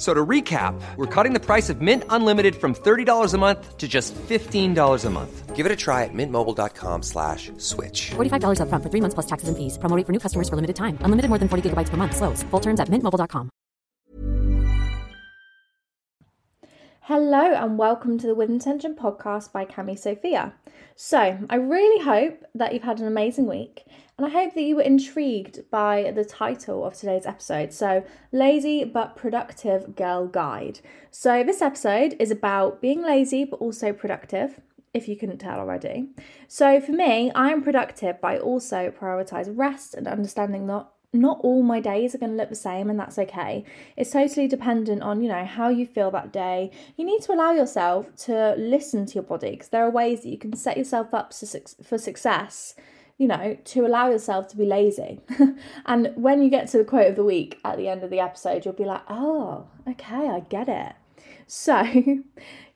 So 0.00 0.14
to 0.14 0.24
recap, 0.24 0.80
we're 0.96 1.04
cutting 1.14 1.34
the 1.34 1.44
price 1.44 1.68
of 1.68 1.82
Mint 1.82 2.04
Unlimited 2.08 2.56
from 2.56 2.74
$30 2.74 3.34
a 3.34 3.36
month 3.36 3.76
to 3.76 3.86
just 3.86 4.14
$15 4.14 5.04
a 5.04 5.10
month. 5.10 5.54
Give 5.54 5.66
it 5.66 5.72
a 5.72 5.76
try 5.76 6.04
at 6.04 6.14
mintmobile.com 6.14 7.02
slash 7.02 7.52
switch. 7.58 8.12
$45 8.16 8.60
upfront 8.62 8.82
for 8.82 8.88
three 8.88 9.02
months 9.02 9.12
plus 9.12 9.26
taxes 9.26 9.50
and 9.50 9.58
fees. 9.58 9.76
Promo 9.76 9.94
rate 9.94 10.06
for 10.06 10.12
new 10.12 10.18
customers 10.18 10.48
for 10.48 10.56
limited 10.56 10.76
time. 10.76 10.96
Unlimited 11.04 11.28
more 11.28 11.36
than 11.36 11.48
40 11.50 11.68
gigabytes 11.68 11.90
per 11.90 11.98
month. 11.98 12.16
Slows. 12.16 12.42
Full 12.44 12.60
terms 12.60 12.80
at 12.80 12.88
mintmobile.com. 12.88 13.50
Hello 17.02 17.52
and 17.52 17.76
welcome 17.76 18.18
to 18.18 18.26
the 18.26 18.34
With 18.34 18.48
Intention 18.48 18.94
podcast 18.94 19.52
by 19.52 19.66
Cami 19.66 19.98
Sophia. 19.98 20.54
So, 20.96 21.38
I 21.50 21.56
really 21.56 22.04
hope 22.04 22.44
that 22.54 22.72
you've 22.72 22.84
had 22.84 23.00
an 23.00 23.06
amazing 23.06 23.46
week 23.46 23.84
and 24.20 24.26
I 24.26 24.38
hope 24.38 24.52
that 24.52 24.60
you 24.60 24.76
were 24.76 24.82
intrigued 24.82 25.70
by 25.70 26.12
the 26.14 26.26
title 26.26 26.84
of 26.84 26.92
today's 26.92 27.24
episode. 27.24 27.72
So, 27.72 28.04
Lazy 28.32 28.84
but 28.84 29.16
Productive 29.16 29.96
Girl 29.96 30.26
Guide. 30.26 30.80
So, 31.10 31.42
this 31.42 31.62
episode 31.62 32.16
is 32.20 32.30
about 32.30 32.82
being 32.82 33.00
lazy 33.00 33.46
but 33.46 33.60
also 33.60 33.94
productive, 33.94 34.60
if 34.92 35.08
you 35.08 35.16
couldn't 35.16 35.38
tell 35.38 35.58
already. 35.58 36.10
So, 36.48 36.82
for 36.82 36.92
me, 36.92 37.30
I 37.34 37.48
am 37.48 37.62
productive, 37.62 38.20
but 38.20 38.28
I 38.28 38.38
also 38.40 38.90
prioritize 38.90 39.50
rest 39.56 39.94
and 39.94 40.06
understanding 40.06 40.66
that 40.66 40.86
not 41.14 41.40
all 41.40 41.62
my 41.62 41.80
days 41.80 42.14
are 42.14 42.18
going 42.18 42.32
to 42.32 42.36
look 42.36 42.50
the 42.50 42.54
same 42.54 42.88
and 42.88 43.00
that's 43.00 43.18
okay 43.18 43.64
it's 43.96 44.12
totally 44.12 44.46
dependent 44.46 45.02
on 45.02 45.20
you 45.20 45.28
know 45.28 45.44
how 45.44 45.68
you 45.68 45.84
feel 45.84 46.08
that 46.08 46.32
day 46.32 46.70
you 46.96 47.04
need 47.04 47.20
to 47.20 47.32
allow 47.32 47.50
yourself 47.50 48.14
to 48.14 48.54
listen 48.56 49.04
to 49.04 49.14
your 49.14 49.24
body 49.24 49.50
because 49.50 49.70
there 49.70 49.84
are 49.84 49.90
ways 49.90 50.22
that 50.22 50.28
you 50.28 50.38
can 50.38 50.54
set 50.54 50.76
yourself 50.76 51.12
up 51.12 51.34
for 51.34 51.98
success 51.98 52.76
you 53.20 53.26
know, 53.26 53.54
to 53.62 53.84
allow 53.84 54.08
yourself 54.08 54.48
to 54.48 54.56
be 54.56 54.64
lazy. 54.64 55.20
and 55.84 56.10
when 56.16 56.42
you 56.42 56.48
get 56.48 56.68
to 56.68 56.78
the 56.78 56.84
quote 56.84 57.06
of 57.06 57.16
the 57.16 57.22
week 57.22 57.60
at 57.66 57.76
the 57.76 57.86
end 57.86 58.02
of 58.02 58.08
the 58.08 58.18
episode, 58.18 58.64
you'll 58.64 58.72
be 58.72 58.86
like, 58.86 59.02
oh, 59.10 59.66
okay, 59.86 60.30
I 60.30 60.40
get 60.40 60.70
it. 60.70 60.94
So, 61.46 61.82
you 61.84 62.24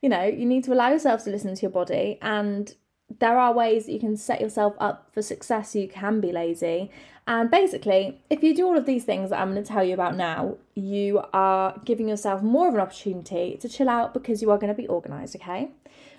know, 0.03 0.25
you 0.25 0.45
need 0.45 0.63
to 0.65 0.75
allow 0.75 0.91
yourself 0.91 1.25
to 1.25 1.31
listen 1.31 1.55
to 1.55 1.63
your 1.63 1.71
body. 1.71 2.19
And 2.21 2.75
there 3.21 3.39
are 3.39 3.55
ways 3.55 3.87
that 3.87 3.93
you 3.93 3.99
can 3.99 4.19
set 4.19 4.43
yourself 4.43 4.75
up 4.79 5.09
for 5.15 5.23
success 5.23 5.73
so 5.73 5.79
you 5.79 5.89
can 5.89 6.21
be 6.21 6.31
lazy. 6.31 6.91
And 7.27 7.51
basically, 7.51 8.21
if 8.29 8.43
you 8.43 8.55
do 8.55 8.67
all 8.67 8.77
of 8.77 8.85
these 8.85 9.05
things 9.05 9.31
that 9.31 9.41
I'm 9.41 9.53
going 9.53 9.65
to 9.65 9.67
tell 9.67 9.83
you 9.83 9.95
about 9.95 10.15
now, 10.15 10.59
you 10.75 11.23
are 11.33 11.81
giving 11.87 12.07
yourself 12.07 12.43
more 12.43 12.69
of 12.69 12.75
an 12.75 12.81
opportunity 12.81 13.57
to 13.63 13.67
chill 13.67 13.89
out 13.89 14.13
because 14.13 14.43
you 14.43 14.51
are 14.51 14.59
going 14.59 14.75
to 14.75 14.77
be 14.77 14.87
organized, 14.89 15.37
okay? 15.37 15.71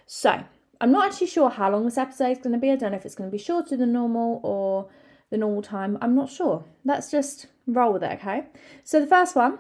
So, 0.07 0.45
I'm 0.81 0.91
not 0.91 1.11
actually 1.11 1.27
sure 1.27 1.49
how 1.49 1.71
long 1.71 1.85
this 1.85 1.97
episode 1.97 2.31
is 2.31 2.37
going 2.39 2.53
to 2.53 2.59
be. 2.59 2.71
I 2.71 2.75
don't 2.75 2.91
know 2.91 2.97
if 2.97 3.05
it's 3.05 3.15
going 3.15 3.29
to 3.29 3.35
be 3.35 3.41
shorter 3.41 3.77
than 3.77 3.93
normal 3.93 4.39
or 4.43 4.89
the 5.29 5.37
normal 5.37 5.61
time. 5.61 5.97
I'm 6.01 6.15
not 6.15 6.29
sure. 6.29 6.63
Let's 6.83 7.09
just 7.11 7.47
roll 7.67 7.93
with 7.93 8.03
it, 8.03 8.19
okay? 8.19 8.45
So 8.83 8.99
the 8.99 9.07
first 9.07 9.35
one, 9.35 9.59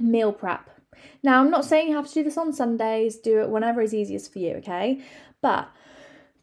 meal 0.00 0.32
prep. 0.32 0.70
Now, 1.22 1.40
I'm 1.40 1.50
not 1.50 1.64
saying 1.64 1.88
you 1.88 1.96
have 1.96 2.08
to 2.08 2.14
do 2.14 2.24
this 2.24 2.38
on 2.38 2.52
Sundays, 2.52 3.16
do 3.16 3.40
it 3.40 3.50
whenever 3.50 3.80
is 3.80 3.94
easiest 3.94 4.32
for 4.32 4.38
you, 4.38 4.56
okay? 4.56 5.02
But 5.40 5.68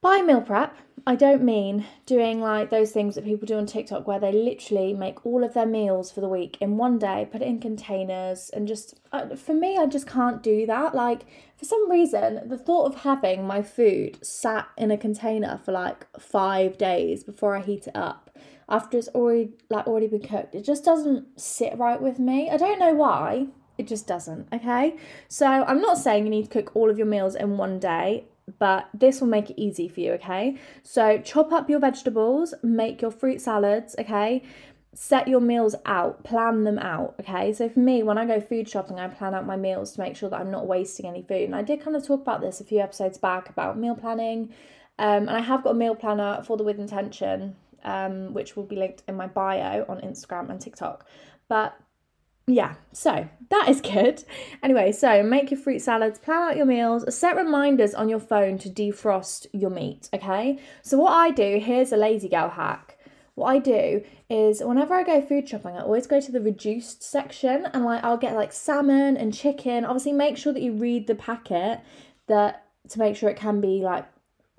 by 0.01 0.21
meal 0.21 0.41
prep, 0.41 0.75
I 1.05 1.15
don't 1.15 1.43
mean 1.43 1.85
doing 2.05 2.39
like 2.39 2.69
those 2.69 2.91
things 2.91 3.15
that 3.15 3.25
people 3.25 3.45
do 3.45 3.57
on 3.57 3.65
TikTok 3.65 4.07
where 4.07 4.19
they 4.19 4.31
literally 4.31 4.93
make 4.93 5.25
all 5.25 5.43
of 5.43 5.53
their 5.53 5.65
meals 5.65 6.11
for 6.11 6.21
the 6.21 6.29
week 6.29 6.57
in 6.61 6.77
one 6.77 6.99
day, 6.99 7.27
put 7.31 7.41
it 7.41 7.47
in 7.47 7.59
containers, 7.59 8.49
and 8.49 8.67
just 8.67 8.99
uh, 9.11 9.35
for 9.35 9.53
me, 9.53 9.77
I 9.77 9.87
just 9.87 10.07
can't 10.07 10.43
do 10.43 10.65
that. 10.67 10.93
Like, 10.93 11.23
for 11.57 11.65
some 11.65 11.89
reason, 11.89 12.47
the 12.47 12.57
thought 12.57 12.85
of 12.85 13.01
having 13.01 13.47
my 13.47 13.61
food 13.61 14.25
sat 14.25 14.67
in 14.77 14.91
a 14.91 14.97
container 14.97 15.59
for 15.63 15.71
like 15.71 16.05
five 16.19 16.77
days 16.77 17.23
before 17.23 17.55
I 17.55 17.61
heat 17.61 17.87
it 17.87 17.95
up 17.95 18.29
after 18.69 18.97
it's 18.97 19.07
already 19.09 19.49
like 19.69 19.87
already 19.87 20.07
been 20.07 20.21
cooked, 20.21 20.55
it 20.55 20.63
just 20.63 20.85
doesn't 20.85 21.39
sit 21.39 21.77
right 21.77 22.01
with 22.01 22.19
me. 22.19 22.49
I 22.49 22.57
don't 22.57 22.79
know 22.79 22.93
why. 22.93 23.47
It 23.77 23.87
just 23.87 24.07
doesn't, 24.07 24.47
okay? 24.53 24.97
So 25.29 25.45
I'm 25.47 25.81
not 25.81 25.97
saying 25.97 26.25
you 26.25 26.29
need 26.29 26.43
to 26.43 26.49
cook 26.49 26.75
all 26.75 26.89
of 26.89 26.97
your 26.97 27.07
meals 27.07 27.33
in 27.33 27.57
one 27.57 27.79
day 27.79 28.25
but 28.57 28.89
this 28.93 29.21
will 29.21 29.27
make 29.27 29.49
it 29.49 29.61
easy 29.61 29.87
for 29.87 29.99
you, 29.99 30.13
okay? 30.13 30.57
So 30.83 31.19
chop 31.19 31.51
up 31.51 31.69
your 31.69 31.79
vegetables, 31.79 32.53
make 32.63 33.01
your 33.01 33.11
fruit 33.11 33.41
salads, 33.41 33.95
okay? 33.99 34.43
Set 34.93 35.27
your 35.27 35.39
meals 35.39 35.75
out, 35.85 36.23
plan 36.23 36.63
them 36.63 36.79
out, 36.79 37.15
okay? 37.19 37.53
So 37.53 37.69
for 37.69 37.79
me, 37.79 38.01
when 38.01 38.17
I 38.17 38.25
go 38.25 38.41
food 38.41 38.67
shopping, 38.67 38.99
I 38.99 39.07
plan 39.07 39.35
out 39.35 39.45
my 39.45 39.55
meals 39.55 39.93
to 39.93 40.01
make 40.01 40.15
sure 40.15 40.29
that 40.29 40.39
I'm 40.39 40.51
not 40.51 40.67
wasting 40.67 41.05
any 41.05 41.21
food. 41.21 41.43
And 41.43 41.55
I 41.55 41.61
did 41.61 41.81
kind 41.81 41.95
of 41.95 42.05
talk 42.05 42.21
about 42.21 42.41
this 42.41 42.59
a 42.59 42.63
few 42.63 42.79
episodes 42.79 43.17
back 43.17 43.49
about 43.49 43.77
meal 43.77 43.95
planning. 43.95 44.53
Um, 44.97 45.27
and 45.27 45.31
I 45.31 45.41
have 45.41 45.63
got 45.63 45.71
a 45.71 45.75
meal 45.75 45.95
planner 45.95 46.41
for 46.43 46.57
the 46.57 46.63
With 46.63 46.79
Intention, 46.79 47.55
um, 47.83 48.33
which 48.33 48.55
will 48.55 48.65
be 48.65 48.75
linked 48.75 49.03
in 49.07 49.15
my 49.15 49.27
bio 49.27 49.85
on 49.87 50.01
Instagram 50.01 50.49
and 50.49 50.59
TikTok. 50.59 51.05
But 51.47 51.77
yeah, 52.49 52.75
so 52.91 53.29
that 53.49 53.69
is 53.69 53.79
good. 53.81 54.23
Anyway, 54.63 54.91
so 54.91 55.21
make 55.21 55.51
your 55.51 55.59
fruit 55.59 55.81
salads, 55.81 56.17
plan 56.17 56.49
out 56.49 56.57
your 56.57 56.65
meals, 56.65 57.13
set 57.15 57.35
reminders 57.35 57.93
on 57.93 58.09
your 58.09 58.19
phone 58.19 58.57
to 58.59 58.69
defrost 58.69 59.45
your 59.53 59.69
meat, 59.69 60.09
okay? 60.13 60.59
So, 60.81 60.97
what 60.97 61.13
I 61.13 61.29
do, 61.31 61.59
here's 61.59 61.91
a 61.91 61.97
lazy 61.97 62.27
girl 62.27 62.49
hack. 62.49 62.97
What 63.35 63.51
I 63.51 63.59
do 63.59 64.03
is 64.29 64.61
whenever 64.61 64.93
I 64.93 65.03
go 65.03 65.21
food 65.21 65.47
shopping, 65.47 65.75
I 65.75 65.81
always 65.81 66.07
go 66.07 66.19
to 66.19 66.31
the 66.31 66.41
reduced 66.41 67.03
section 67.03 67.67
and 67.73 67.85
like 67.85 68.03
I'll 68.03 68.17
get 68.17 68.35
like 68.35 68.51
salmon 68.51 69.15
and 69.15 69.33
chicken. 69.33 69.85
Obviously, 69.85 70.13
make 70.13 70.35
sure 70.35 70.51
that 70.51 70.61
you 70.61 70.73
read 70.73 71.07
the 71.07 71.15
packet 71.15 71.79
that 72.27 72.65
to 72.89 72.99
make 72.99 73.15
sure 73.15 73.29
it 73.29 73.37
can 73.37 73.61
be 73.61 73.81
like 73.81 74.05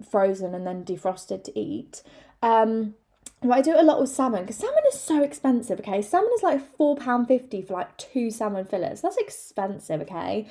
frozen 0.09 0.55
and 0.55 0.67
then 0.67 0.85
defrosted 0.85 1.45
to 1.45 1.59
eat. 1.59 2.03
Um, 2.43 2.95
but 3.41 3.53
I 3.53 3.63
do 3.63 3.73
it 3.73 3.81
a 3.81 3.83
lot 3.83 4.01
with 4.01 4.11
salmon 4.11 4.43
because 4.43 4.57
salmon 4.57 4.83
is 4.89 5.01
so 5.01 5.23
expensive, 5.23 5.81
okay? 5.81 6.03
Salmon 6.03 6.31
is 6.35 6.43
like 6.43 6.77
£4.50 6.77 7.67
for 7.67 7.73
like 7.75 7.97
two 7.97 8.31
salmon 8.31 8.65
fillets. 8.65 9.01
That's 9.01 9.17
expensive, 9.17 10.03
okay? 10.03 10.47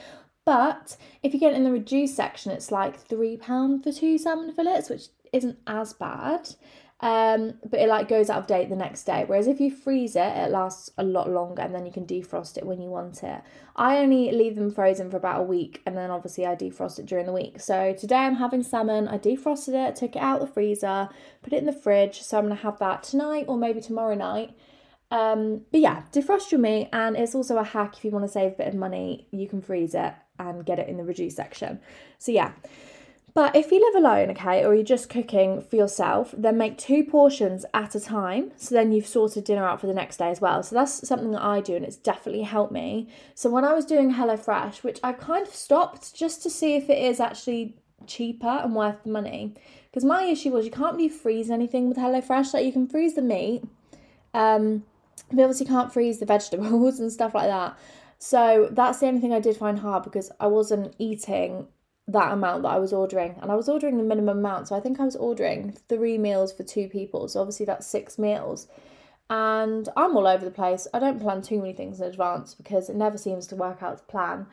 But 0.46 0.98
if 1.22 1.34
you 1.34 1.40
get 1.40 1.54
it 1.54 1.58
in 1.58 1.64
the 1.64 1.72
reduced 1.72 2.16
section, 2.16 2.52
it's 2.52 2.72
like 2.72 3.08
£3 3.08 3.84
for 3.84 3.92
two 3.92 4.18
salmon 4.18 4.54
fillets, 4.54 4.90
which 4.90 5.10
isn't 5.32 5.60
as 5.68 5.94
bad 5.94 6.56
um, 7.02 7.54
but 7.70 7.80
it 7.80 7.88
like 7.88 8.10
goes 8.10 8.30
out 8.30 8.40
of 8.40 8.48
date 8.48 8.70
the 8.70 8.76
next 8.76 9.04
day. 9.04 9.24
Whereas 9.26 9.48
if 9.48 9.62
you 9.62 9.72
freeze 9.72 10.16
it, 10.16 10.36
it 10.36 10.52
lasts 10.52 10.90
a 10.98 11.04
lot 11.04 11.30
longer 11.30 11.62
and 11.62 11.74
then 11.74 11.86
you 11.86 11.92
can 11.92 12.06
defrost 12.06 12.58
it 12.58 12.66
when 12.66 12.82
you 12.82 12.90
want 12.90 13.24
it. 13.24 13.42
I 13.76 13.98
only 14.00 14.32
leave 14.32 14.56
them 14.56 14.70
frozen 14.70 15.10
for 15.10 15.16
about 15.16 15.40
a 15.40 15.44
week 15.44 15.82
and 15.86 15.96
then 15.96 16.12
obviously 16.12 16.46
I 16.46 16.56
defrost 16.56 17.00
it 17.00 17.06
during 17.06 17.26
the 17.26 17.32
week. 17.32 17.62
So 17.62 17.94
today 17.94 18.18
I'm 18.18 18.36
having 18.36 18.64
salmon, 18.64 19.08
I 19.08 19.18
defrosted 19.18 19.88
it, 19.88 19.96
took 19.96 20.18
it 20.18 20.22
out 20.22 20.42
of 20.42 20.48
the 20.48 20.54
freezer, 20.54 21.08
put 21.42 21.54
it 21.54 21.60
in 21.60 21.66
the 21.66 21.72
fridge. 21.72 22.22
So 22.22 22.38
I'm 22.38 22.46
gonna 22.46 22.56
have 22.56 22.80
that 22.80 23.04
tonight 23.04 23.46
or 23.48 23.58
maybe 23.58 23.80
tomorrow 23.80 24.16
night. 24.16 24.54
Um, 25.12 25.62
but 25.72 25.82
yeah, 25.82 26.04
defrost 26.12 26.52
your 26.52 26.62
meat, 26.62 26.90
and 26.94 27.16
it's 27.18 27.34
also 27.34 27.58
a 27.58 27.64
hack 27.64 27.98
if 27.98 28.06
you 28.06 28.12
want 28.12 28.26
to 28.26 28.32
save 28.32 28.52
a 28.52 28.56
bit 28.56 28.68
of 28.68 28.76
money. 28.76 29.28
You 29.32 29.48
can 29.48 29.60
freeze 29.60 29.96
it 29.96 30.14
and 30.38 30.66
get 30.66 30.78
it 30.78 30.88
in 30.88 30.98
the 30.98 31.04
reduced 31.04 31.36
section. 31.36 31.80
So 32.20 32.32
yeah, 32.32 32.52
But 33.34 33.56
if 33.56 33.72
you 33.72 33.80
live 33.80 34.04
alone, 34.04 34.32
okay, 34.32 34.66
or 34.66 34.74
you're 34.74 34.84
just 34.84 35.10
cooking 35.10 35.62
for 35.62 35.76
yourself, 35.76 36.34
then 36.38 36.58
make 36.58 36.78
two 36.78 37.04
portions 37.04 37.66
at 37.74 37.96
a 37.96 38.00
time. 38.00 38.52
So 38.56 38.74
then 38.74 38.92
you've 38.92 39.08
sorted 39.08 39.44
dinner 39.44 39.66
out 39.66 39.80
for 39.80 39.88
the 39.88 39.94
next 39.94 40.18
day 40.18 40.30
as 40.30 40.42
well. 40.42 40.64
So 40.64 40.76
that's 40.76 41.08
something 41.08 41.32
that 41.32 41.44
I 41.44 41.62
do, 41.62 41.76
and 41.76 41.86
it's 41.86 41.98
definitely 41.98 42.44
helped 42.44 42.72
me. 42.72 43.08
So 43.36 43.50
when 43.50 43.66
I 43.66 43.74
was 43.74 43.86
doing 43.86 44.14
HelloFresh, 44.14 44.84
which 44.84 45.00
I 45.04 45.14
kind 45.14 45.46
of 45.46 45.54
stopped 45.54 46.16
just 46.16 46.42
to 46.44 46.50
see 46.50 46.76
if 46.76 46.90
it 46.90 46.98
is 46.98 47.20
actually 47.20 47.76
cheaper 48.08 48.48
and 48.48 48.76
worth 48.76 49.04
the 49.04 49.12
money. 49.12 49.54
Because 49.90 50.06
my 50.06 50.24
issue 50.24 50.52
was 50.52 50.66
you 50.66 50.72
can't 50.72 50.96
really 50.96 51.10
freeze 51.10 51.50
anything 51.50 51.88
with 51.88 51.98
HelloFresh. 51.98 52.54
Like 52.54 52.66
you 52.66 52.72
can 52.72 52.88
freeze 52.88 53.16
the 53.16 53.22
meat, 53.22 53.64
um, 54.34 54.84
but 55.32 55.42
obviously 55.42 55.66
can't 55.66 55.92
freeze 55.92 56.20
the 56.20 56.26
vegetables 56.26 57.00
and 57.00 57.12
stuff 57.12 57.34
like 57.34 57.48
that. 57.48 57.78
So 58.18 58.68
that's 58.72 59.00
the 59.00 59.08
only 59.08 59.22
thing 59.22 59.34
I 59.34 59.40
did 59.40 59.56
find 59.56 59.80
hard 59.80 60.04
because 60.04 60.32
I 60.40 60.48
wasn't 60.48 60.94
eating 61.00 61.68
that 62.12 62.32
amount 62.32 62.64
that 62.64 62.70
I 62.70 62.80
was 62.80 62.94
ordering. 62.94 63.36
And 63.42 63.52
I 63.52 63.56
was 63.56 63.70
ordering 63.70 63.98
the 63.98 64.04
minimum 64.04 64.40
amount. 64.40 64.68
So 64.68 64.76
I 64.76 64.80
think 64.80 65.00
I 65.00 65.06
was 65.06 65.16
ordering 65.16 65.78
three 65.88 66.18
meals 66.18 66.52
for 66.52 66.64
two 66.64 66.88
people. 66.88 67.28
So 67.28 67.40
obviously 67.40 67.66
that's 67.66 67.88
six 67.88 68.18
meals. 68.18 68.68
And 69.30 69.88
I'm 69.96 70.18
all 70.18 70.28
over 70.28 70.44
the 70.44 70.52
place. 70.52 70.88
I 70.94 71.00
don't 71.00 71.22
plan 71.22 71.42
too 71.42 71.60
many 71.60 71.74
things 71.74 72.02
in 72.02 72.08
advance 72.08 72.56
because 72.56 72.90
it 72.90 72.96
never 72.96 73.18
seems 73.18 73.46
to 73.48 73.56
work 73.56 73.84
out 73.84 74.00
to 74.00 74.04
plan. 74.06 74.48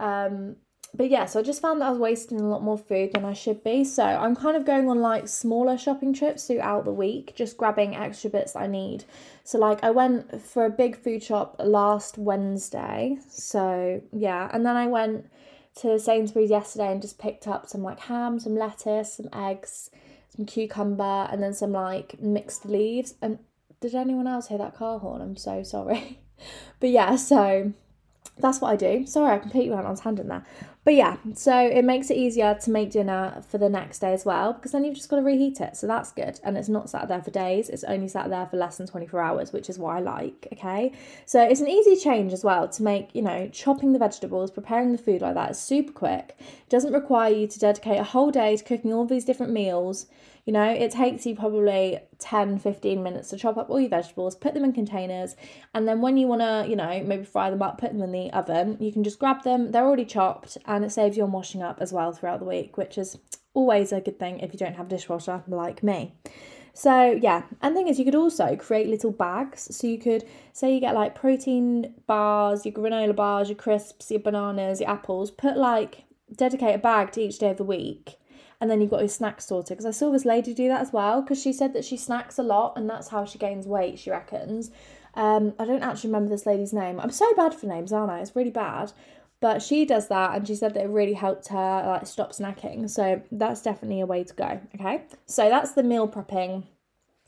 Um, 0.00 0.56
but 0.94 1.10
yeah, 1.10 1.26
so 1.26 1.38
I 1.38 1.42
just 1.42 1.60
found 1.60 1.80
that 1.80 1.86
I 1.86 1.90
was 1.90 1.98
wasting 1.98 2.40
a 2.40 2.48
lot 2.48 2.62
more 2.62 2.78
food 2.78 3.12
than 3.12 3.24
I 3.24 3.34
should 3.34 3.62
be. 3.62 3.84
So 3.84 4.02
I'm 4.02 4.34
kind 4.34 4.56
of 4.56 4.64
going 4.64 4.88
on 4.88 5.00
like 5.00 5.28
smaller 5.28 5.76
shopping 5.76 6.12
trips 6.12 6.46
throughout 6.46 6.84
the 6.84 6.92
week, 6.92 7.36
just 7.36 7.56
grabbing 7.56 7.94
extra 7.94 8.30
bits 8.30 8.56
I 8.56 8.66
need. 8.66 9.04
So 9.44 9.58
like 9.58 9.84
I 9.84 9.90
went 9.90 10.42
for 10.42 10.64
a 10.64 10.70
big 10.70 10.96
food 10.96 11.22
shop 11.22 11.56
last 11.58 12.18
Wednesday. 12.18 13.18
So 13.28 14.00
yeah, 14.12 14.50
and 14.52 14.64
then 14.64 14.76
I 14.76 14.86
went 14.86 15.30
to 15.76 15.98
Sainsbury's 15.98 16.50
yesterday 16.50 16.92
and 16.92 17.02
just 17.02 17.18
picked 17.18 17.46
up 17.46 17.68
some 17.68 17.82
like 17.82 18.00
ham, 18.00 18.40
some 18.40 18.56
lettuce, 18.56 19.14
some 19.14 19.28
eggs, 19.32 19.90
some 20.36 20.46
cucumber, 20.46 21.28
and 21.30 21.42
then 21.42 21.54
some 21.54 21.72
like 21.72 22.20
mixed 22.20 22.64
leaves. 22.64 23.14
And 23.22 23.38
did 23.80 23.94
anyone 23.94 24.26
else 24.26 24.48
hear 24.48 24.58
that 24.58 24.74
car 24.74 24.98
horn? 24.98 25.22
I'm 25.22 25.36
so 25.36 25.62
sorry. 25.62 26.20
but 26.80 26.90
yeah, 26.90 27.16
so 27.16 27.72
that's 28.40 28.60
what 28.60 28.70
I 28.70 28.76
do. 28.76 29.06
Sorry, 29.06 29.34
I 29.34 29.38
completely 29.38 29.70
went 29.70 29.86
on 29.86 29.96
tangent 29.96 30.28
there. 30.28 30.44
But 30.84 30.94
yeah, 30.94 31.16
so 31.34 31.54
it 31.54 31.84
makes 31.84 32.08
it 32.08 32.16
easier 32.16 32.54
to 32.62 32.70
make 32.70 32.90
dinner 32.90 33.42
for 33.46 33.58
the 33.58 33.68
next 33.68 33.98
day 33.98 34.14
as 34.14 34.24
well 34.24 34.54
because 34.54 34.72
then 34.72 34.84
you've 34.84 34.94
just 34.94 35.10
got 35.10 35.16
to 35.16 35.22
reheat 35.22 35.60
it. 35.60 35.76
So 35.76 35.86
that's 35.86 36.12
good. 36.12 36.40
And 36.42 36.56
it's 36.56 36.70
not 36.70 36.88
sat 36.88 37.08
there 37.08 37.20
for 37.20 37.30
days, 37.30 37.68
it's 37.68 37.84
only 37.84 38.08
sat 38.08 38.30
there 38.30 38.46
for 38.46 38.56
less 38.56 38.78
than 38.78 38.86
24 38.86 39.20
hours, 39.20 39.52
which 39.52 39.68
is 39.68 39.78
what 39.78 39.96
I 39.96 40.00
like. 40.00 40.48
Okay. 40.52 40.92
So 41.26 41.42
it's 41.42 41.60
an 41.60 41.68
easy 41.68 41.94
change 41.94 42.32
as 42.32 42.42
well 42.42 42.68
to 42.68 42.82
make, 42.82 43.14
you 43.14 43.20
know, 43.20 43.48
chopping 43.52 43.92
the 43.92 43.98
vegetables, 43.98 44.50
preparing 44.50 44.92
the 44.92 44.98
food 44.98 45.20
like 45.20 45.34
that 45.34 45.50
is 45.50 45.58
super 45.58 45.92
quick. 45.92 46.36
It 46.38 46.70
doesn't 46.70 46.94
require 46.94 47.34
you 47.34 47.46
to 47.48 47.58
dedicate 47.58 48.00
a 48.00 48.04
whole 48.04 48.30
day 48.30 48.56
to 48.56 48.64
cooking 48.64 48.94
all 48.94 49.04
these 49.04 49.26
different 49.26 49.52
meals. 49.52 50.06
You 50.48 50.54
know, 50.54 50.64
it 50.64 50.92
takes 50.92 51.26
you 51.26 51.36
probably 51.36 51.98
10 52.20 52.58
15 52.58 53.02
minutes 53.02 53.28
to 53.28 53.36
chop 53.36 53.58
up 53.58 53.68
all 53.68 53.78
your 53.78 53.90
vegetables, 53.90 54.34
put 54.34 54.54
them 54.54 54.64
in 54.64 54.72
containers, 54.72 55.36
and 55.74 55.86
then 55.86 56.00
when 56.00 56.16
you 56.16 56.26
want 56.26 56.40
to, 56.40 56.64
you 56.66 56.74
know, 56.74 57.02
maybe 57.04 57.22
fry 57.22 57.50
them 57.50 57.60
up, 57.60 57.76
put 57.76 57.92
them 57.92 58.00
in 58.00 58.12
the 58.12 58.30
oven, 58.32 58.78
you 58.80 58.90
can 58.90 59.04
just 59.04 59.18
grab 59.18 59.42
them, 59.42 59.72
they're 59.72 59.84
already 59.84 60.06
chopped, 60.06 60.56
and 60.64 60.86
it 60.86 60.90
saves 60.90 61.18
you 61.18 61.22
on 61.22 61.32
washing 61.32 61.62
up 61.62 61.82
as 61.82 61.92
well 61.92 62.12
throughout 62.12 62.40
the 62.40 62.46
week, 62.46 62.78
which 62.78 62.96
is 62.96 63.18
always 63.52 63.92
a 63.92 64.00
good 64.00 64.18
thing 64.18 64.40
if 64.40 64.54
you 64.54 64.58
don't 64.58 64.76
have 64.76 64.86
a 64.86 64.88
dishwasher 64.88 65.42
like 65.48 65.82
me. 65.82 66.14
So 66.72 67.18
yeah, 67.20 67.42
and 67.60 67.74
thing 67.74 67.88
is, 67.88 67.98
you 67.98 68.06
could 68.06 68.14
also 68.14 68.56
create 68.56 68.86
little 68.86 69.12
bags. 69.12 69.76
So 69.76 69.86
you 69.86 69.98
could 69.98 70.24
say 70.54 70.72
you 70.72 70.80
get 70.80 70.94
like 70.94 71.14
protein 71.14 71.92
bars, 72.06 72.64
your 72.64 72.72
granola 72.72 73.14
bars, 73.14 73.50
your 73.50 73.56
crisps, 73.56 74.10
your 74.10 74.20
bananas, 74.20 74.80
your 74.80 74.88
apples. 74.88 75.30
Put 75.30 75.58
like 75.58 76.04
dedicate 76.34 76.74
a 76.74 76.78
bag 76.78 77.12
to 77.12 77.20
each 77.20 77.38
day 77.38 77.50
of 77.50 77.58
the 77.58 77.64
week, 77.64 78.16
and 78.60 78.70
then 78.70 78.80
you've 78.80 78.90
got 78.90 79.00
your 79.00 79.08
snacks 79.08 79.46
sorted. 79.46 79.76
Because 79.76 79.86
I 79.86 79.90
saw 79.90 80.10
this 80.10 80.24
lady 80.24 80.52
do 80.54 80.68
that 80.68 80.80
as 80.80 80.92
well, 80.92 81.22
because 81.22 81.40
she 81.40 81.52
said 81.52 81.72
that 81.74 81.84
she 81.84 81.96
snacks 81.96 82.38
a 82.38 82.42
lot 82.42 82.74
and 82.76 82.88
that's 82.88 83.08
how 83.08 83.24
she 83.24 83.38
gains 83.38 83.66
weight, 83.66 83.98
she 83.98 84.10
reckons. 84.10 84.70
Um, 85.14 85.54
I 85.58 85.64
don't 85.64 85.82
actually 85.82 86.10
remember 86.10 86.30
this 86.30 86.46
lady's 86.46 86.72
name. 86.72 87.00
I'm 87.00 87.10
so 87.10 87.32
bad 87.34 87.54
for 87.54 87.66
names, 87.66 87.92
aren't 87.92 88.10
I? 88.10 88.20
It's 88.20 88.36
really 88.36 88.50
bad. 88.50 88.92
But 89.40 89.62
she 89.62 89.84
does 89.84 90.08
that 90.08 90.34
and 90.34 90.46
she 90.46 90.56
said 90.56 90.74
that 90.74 90.84
it 90.84 90.88
really 90.88 91.12
helped 91.12 91.48
her 91.48 91.84
like 91.86 92.06
stop 92.06 92.32
snacking. 92.32 92.90
So 92.90 93.22
that's 93.30 93.62
definitely 93.62 94.00
a 94.00 94.06
way 94.06 94.24
to 94.24 94.34
go. 94.34 94.60
Okay. 94.74 95.02
So 95.26 95.48
that's 95.48 95.72
the 95.72 95.84
meal 95.84 96.08
prepping 96.08 96.64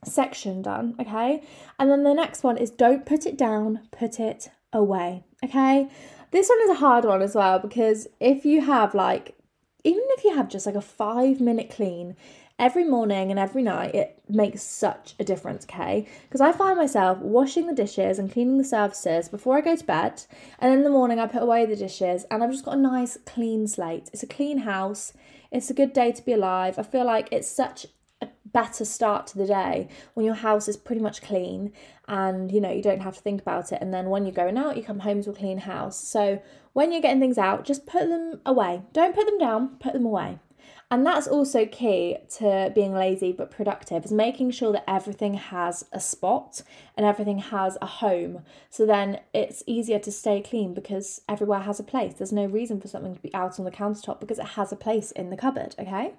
section 0.05 0.63
done. 0.63 0.97
Okay. 1.01 1.43
And 1.79 1.91
then 1.91 2.03
the 2.03 2.15
next 2.15 2.43
one 2.43 2.57
is 2.57 2.71
don't 2.71 3.07
put 3.07 3.27
it 3.27 3.39
down, 3.39 3.89
put 3.93 4.19
it 4.19 4.51
away. 4.73 5.25
Okay. 5.45 5.89
This 6.33 6.49
one 6.49 6.61
is 6.63 6.71
a 6.71 6.81
hard 6.81 7.05
one 7.05 7.23
as 7.23 7.35
well 7.35 7.61
because 7.61 8.09
if 8.19 8.45
you 8.45 8.61
have 8.61 8.95
like 8.95 9.37
even 9.85 10.03
if 10.11 10.25
you 10.25 10.35
have 10.35 10.49
just 10.49 10.67
like 10.67 10.75
a 10.75 10.81
five 10.81 11.41
minute 11.41 11.71
clean 11.71 12.17
every 12.59 12.85
morning 12.85 13.31
and 13.31 13.41
every 13.41 13.63
night, 13.63 13.95
it 13.95 14.23
makes 14.29 14.63
such 14.63 15.15
a 15.19 15.25
difference, 15.25 15.65
okay? 15.65 16.07
Because 16.25 16.43
I 16.43 16.53
find 16.53 16.77
myself 16.77 17.19
washing 17.19 17.67
the 17.67 17.75
dishes 17.75 18.19
and 18.19 18.31
cleaning 18.31 18.59
the 18.59 18.65
surfaces 18.65 19.31
before 19.31 19.57
I 19.57 19.63
go 19.63 19.75
to 19.75 19.85
bed, 19.85 20.23
and 20.59 20.75
in 20.75 20.85
the 20.85 20.91
morning 20.91 21.19
I 21.19 21.27
put 21.27 21.43
away 21.43 21.65
the 21.65 21.75
dishes 21.75 22.27
and 22.31 22.45
I've 22.45 22.51
just 22.51 22.67
got 22.67 22.77
a 22.77 22.81
nice 22.81 23.17
clean 23.25 23.67
slate. 23.67 24.11
It's 24.13 24.23
a 24.23 24.27
clean 24.27 24.59
house, 24.59 25.15
it's 25.51 25.71
a 25.71 25.75
good 25.75 25.93
day 25.95 26.13
to 26.13 26.23
be 26.23 26.35
alive. 26.35 26.79
I 26.79 26.83
feel 26.83 27.07
like 27.07 27.29
it's 27.33 27.51
such 27.51 27.87
better 28.53 28.85
start 28.85 29.27
to 29.27 29.39
the 29.39 29.47
day 29.47 29.89
when 30.15 30.27
your 30.27 30.35
house 30.35 30.69
is 30.69 30.77
pretty 30.77 31.01
much 31.01 31.23
clean 31.23 31.73
and 32.09 32.51
you 32.51 32.61
know 32.61 32.71
you 32.71 32.83
don't 32.83 33.01
have 33.01 33.15
to 33.15 33.21
think 33.21 33.41
about 33.41 33.73
it 33.73 33.79
and 33.81 33.95
then 33.95 34.11
when 34.11 34.25
you're 34.25 34.33
going 34.33 34.59
out 34.59 34.77
you 34.77 34.83
come 34.83 35.01
home 35.01 35.23
to 35.23 35.31
a 35.31 35.35
clean 35.35 35.59
house 35.59 35.99
so 35.99 36.43
when 36.73 36.93
you're 36.93 37.03
getting 37.03 37.21
things 37.21 37.39
out, 37.39 37.65
just 37.65 37.87
put 37.87 38.09
them 38.09 38.41
away. 38.47 38.83
Don't 38.93 39.15
put 39.15 39.27
them 39.27 39.39
down, 39.39 39.77
put 39.81 39.93
them 39.93 40.05
away. 40.05 40.39
And 40.93 41.07
that's 41.07 41.29
also 41.29 41.67
key 41.67 42.17
to 42.39 42.73
being 42.75 42.93
lazy 42.93 43.31
but 43.33 43.51
productive 43.51 44.05
is 44.05 44.11
making 44.11 44.51
sure 44.51 44.73
that 44.73 44.91
everything 44.91 45.35
has 45.35 45.85
a 45.93 46.01
spot 46.01 46.63
and 46.97 47.07
everything 47.07 47.39
has 47.39 47.79
a 47.81 47.87
home. 47.87 48.43
So 48.71 48.87
then 48.87 49.21
it's 49.33 49.63
easier 49.67 50.01
to 50.01 50.11
stay 50.11 50.41
clean 50.41 50.75
because 50.75 51.23
everywhere 51.29 51.61
has 51.61 51.79
a 51.79 51.85
place. 51.85 52.15
There's 52.15 52.33
no 52.33 52.45
reason 52.45 52.81
for 52.81 52.89
something 52.89 53.15
to 53.15 53.21
be 53.21 53.33
out 53.35 53.59
on 53.59 53.65
the 53.65 53.71
countertop 53.71 54.19
because 54.19 54.41
it 54.41 54.47
has 54.49 54.73
a 54.73 54.77
place 54.77 55.13
in 55.13 55.31
the 55.31 55.37
cupboard, 55.37 55.77
okay? 55.79 56.15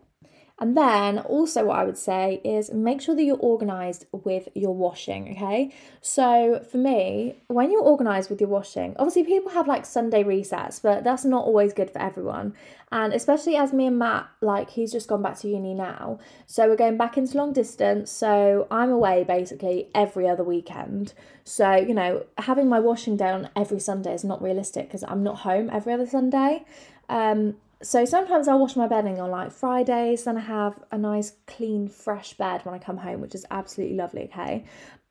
And 0.61 0.77
then 0.77 1.17
also, 1.17 1.65
what 1.65 1.79
I 1.79 1.83
would 1.83 1.97
say 1.97 2.39
is 2.43 2.71
make 2.71 3.01
sure 3.01 3.15
that 3.15 3.23
you're 3.23 3.35
organized 3.35 4.05
with 4.11 4.47
your 4.53 4.75
washing, 4.75 5.31
okay? 5.31 5.73
So, 6.01 6.63
for 6.71 6.77
me, 6.77 7.37
when 7.47 7.71
you're 7.71 7.81
organized 7.81 8.29
with 8.29 8.39
your 8.39 8.49
washing, 8.51 8.95
obviously 8.99 9.23
people 9.23 9.49
have 9.53 9.67
like 9.67 9.87
Sunday 9.87 10.23
resets, 10.23 10.79
but 10.79 11.03
that's 11.03 11.25
not 11.25 11.45
always 11.45 11.73
good 11.73 11.89
for 11.89 11.97
everyone. 11.99 12.53
And 12.91 13.11
especially 13.11 13.55
as 13.55 13.73
me 13.73 13.87
and 13.87 13.97
Matt, 13.97 14.29
like 14.41 14.69
he's 14.69 14.91
just 14.91 15.07
gone 15.07 15.23
back 15.23 15.39
to 15.39 15.47
uni 15.49 15.73
now. 15.73 16.19
So, 16.45 16.69
we're 16.69 16.75
going 16.75 16.95
back 16.95 17.17
into 17.17 17.37
long 17.37 17.53
distance. 17.53 18.11
So, 18.11 18.67
I'm 18.69 18.91
away 18.91 19.23
basically 19.23 19.89
every 19.95 20.29
other 20.29 20.43
weekend. 20.43 21.15
So, 21.43 21.75
you 21.75 21.95
know, 21.95 22.23
having 22.37 22.69
my 22.69 22.79
washing 22.79 23.19
on 23.19 23.49
every 23.55 23.79
Sunday 23.79 24.13
is 24.13 24.23
not 24.23 24.43
realistic 24.43 24.89
because 24.89 25.03
I'm 25.07 25.23
not 25.23 25.39
home 25.39 25.71
every 25.73 25.91
other 25.91 26.05
Sunday. 26.05 26.65
Um, 27.09 27.55
so 27.83 28.05
sometimes 28.05 28.47
I'll 28.47 28.59
wash 28.59 28.75
my 28.75 28.87
bedding 28.87 29.19
on 29.19 29.31
like 29.31 29.51
Fridays, 29.51 30.23
then 30.23 30.37
I 30.37 30.41
have 30.41 30.83
a 30.91 30.97
nice, 30.97 31.33
clean, 31.47 31.87
fresh 31.87 32.33
bed 32.33 32.63
when 32.63 32.75
I 32.75 32.79
come 32.79 32.97
home, 32.97 33.21
which 33.21 33.35
is 33.35 33.45
absolutely 33.51 33.95
lovely, 33.95 34.23
okay? 34.23 34.65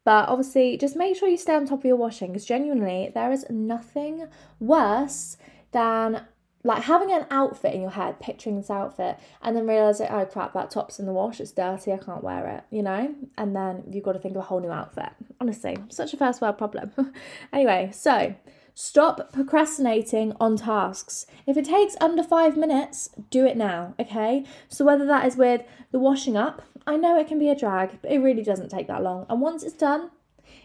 But 0.05 0.29
obviously, 0.29 0.77
just 0.77 0.97
make 0.97 1.17
sure 1.17 1.29
you 1.29 1.37
stay 1.37 1.55
on 1.55 1.67
top 1.67 1.81
of 1.81 1.85
your 1.85 1.97
washing 1.97 2.33
because 2.33 2.47
genuinely, 2.47 3.11
there 3.15 3.33
is 3.33 3.45
nothing 3.51 4.27
worse 4.59 5.37
than 5.73 6.23
like 6.63 6.83
having 6.83 7.11
an 7.11 7.27
outfit 7.31 7.75
in 7.75 7.81
your 7.81 7.91
head, 7.91 8.21
picturing 8.21 8.57
this 8.57 8.71
outfit, 8.71 9.19
and 9.43 9.57
then 9.57 9.67
realizing, 9.67 10.09
oh 10.11 10.27
crap, 10.27 10.53
that 10.53 10.71
top's 10.71 10.99
in 10.99 11.07
the 11.07 11.13
wash, 11.13 11.41
it's 11.41 11.53
dirty, 11.53 11.93
I 11.93 11.97
can't 11.97 12.23
wear 12.23 12.47
it, 12.47 12.65
you 12.75 12.83
know? 12.83 13.15
And 13.39 13.57
then 13.57 13.85
you've 13.91 14.05
got 14.05 14.13
to 14.13 14.19
think 14.19 14.35
of 14.35 14.43
a 14.43 14.45
whole 14.45 14.61
new 14.61 14.71
outfit. 14.71 15.11
Honestly, 15.41 15.77
such 15.89 16.13
a 16.13 16.19
first 16.19 16.41
world 16.43 16.59
problem. 16.59 16.93
anyway, 17.53 17.91
so 17.95 18.35
Stop 18.83 19.31
procrastinating 19.31 20.33
on 20.41 20.57
tasks. 20.57 21.27
If 21.47 21.59
it 21.59 21.67
takes 21.67 21.99
under 22.01 22.23
five 22.23 22.57
minutes, 22.57 23.11
do 23.29 23.45
it 23.45 23.59
now, 23.59 23.95
okay? 24.01 24.43
So, 24.69 24.87
whether 24.87 25.05
that 25.05 25.27
is 25.27 25.37
with 25.37 25.61
the 25.93 25.99
washing 25.99 26.35
up, 26.35 26.63
I 26.87 26.97
know 26.97 27.19
it 27.19 27.29
can 27.29 27.39
be 27.39 27.51
a 27.51 27.55
drag, 27.55 28.01
but 28.01 28.11
it 28.11 28.21
really 28.21 28.43
doesn't 28.43 28.71
take 28.71 28.87
that 28.89 29.03
long. 29.03 29.27
And 29.29 29.43
once 29.43 29.65
it's 29.65 29.77
done, 29.77 30.11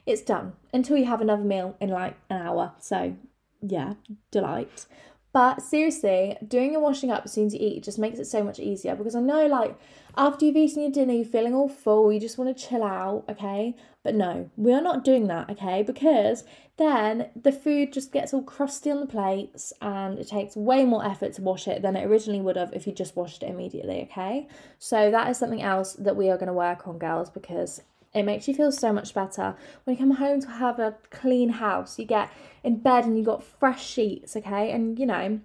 it's 0.06 0.22
done 0.22 0.54
until 0.72 0.96
you 0.96 1.04
have 1.04 1.20
another 1.20 1.44
meal 1.44 1.76
in 1.82 1.90
like 1.90 2.16
an 2.30 2.42
hour. 2.42 2.72
So, 2.80 3.18
yeah, 3.62 3.96
delight. 4.32 4.86
But 5.36 5.62
seriously, 5.62 6.38
doing 6.48 6.72
your 6.72 6.80
washing 6.80 7.12
up 7.12 7.24
as 7.26 7.34
soon 7.34 7.48
as 7.48 7.54
you 7.54 7.60
eat 7.62 7.84
just 7.84 8.00
makes 8.00 8.20
it 8.20 8.26
so 8.26 8.42
much 8.42 8.58
easier 8.58 8.96
because 8.96 9.16
I 9.16 9.20
know, 9.20 9.48
like, 9.48 9.78
after 10.16 10.46
you've 10.46 10.56
eaten 10.56 10.84
your 10.84 10.92
dinner, 10.92 11.12
you're 11.12 11.26
feeling 11.26 11.54
all 11.54 11.68
full, 11.68 12.10
you 12.14 12.22
just 12.22 12.38
want 12.38 12.56
to 12.56 12.68
chill 12.68 12.82
out, 12.82 13.26
okay? 13.28 13.76
But 14.02 14.16
no, 14.16 14.50
we 14.56 14.72
are 14.72 14.80
not 14.80 15.04
doing 15.04 15.28
that, 15.28 15.50
okay? 15.50 15.84
Because 15.84 16.46
then 16.78 17.32
the 17.36 17.52
food 17.52 17.92
just 17.92 18.14
gets 18.14 18.34
all 18.34 18.44
crusty 18.44 18.90
on 18.90 19.02
the 19.02 19.08
plates 19.08 19.74
and 19.82 20.18
it 20.20 20.30
takes 20.30 20.56
way 20.56 20.86
more 20.86 21.06
effort 21.06 21.34
to 21.34 21.42
wash 21.42 21.68
it 21.68 21.82
than 21.82 21.98
it 21.98 22.06
originally 22.06 22.40
would 22.40 22.56
have 22.56 22.72
if 22.72 22.88
you 22.88 22.94
just 22.94 23.18
washed 23.18 23.44
it 23.44 23.50
immediately, 23.50 24.08
okay? 24.10 24.48
So 24.80 25.12
that 25.12 25.30
is 25.30 25.38
something 25.38 25.62
else 25.62 25.96
that 25.96 26.16
we 26.16 26.30
are 26.30 26.38
going 26.38 26.48
to 26.48 26.54
work 26.54 26.88
on, 26.88 26.98
girls, 26.98 27.30
because 27.30 27.82
it 28.16 28.24
makes 28.24 28.48
you 28.48 28.54
feel 28.54 28.72
so 28.72 28.94
much 28.94 29.14
better 29.14 29.56
when 29.84 29.96
you 29.96 30.00
come 30.00 30.12
home 30.12 30.40
to 30.42 30.48
have 30.48 30.80
a 30.80 30.96
clean 31.12 31.50
house. 31.50 32.00
You 32.00 32.06
get 32.06 32.32
in 32.64 32.80
bed 32.80 33.06
and 33.06 33.18
you 33.18 33.24
got 33.24 33.44
fresh 33.44 33.86
sheets, 33.86 34.36
okay? 34.36 34.72
And 34.72 34.98
you 34.98 35.06
know, 35.06 35.42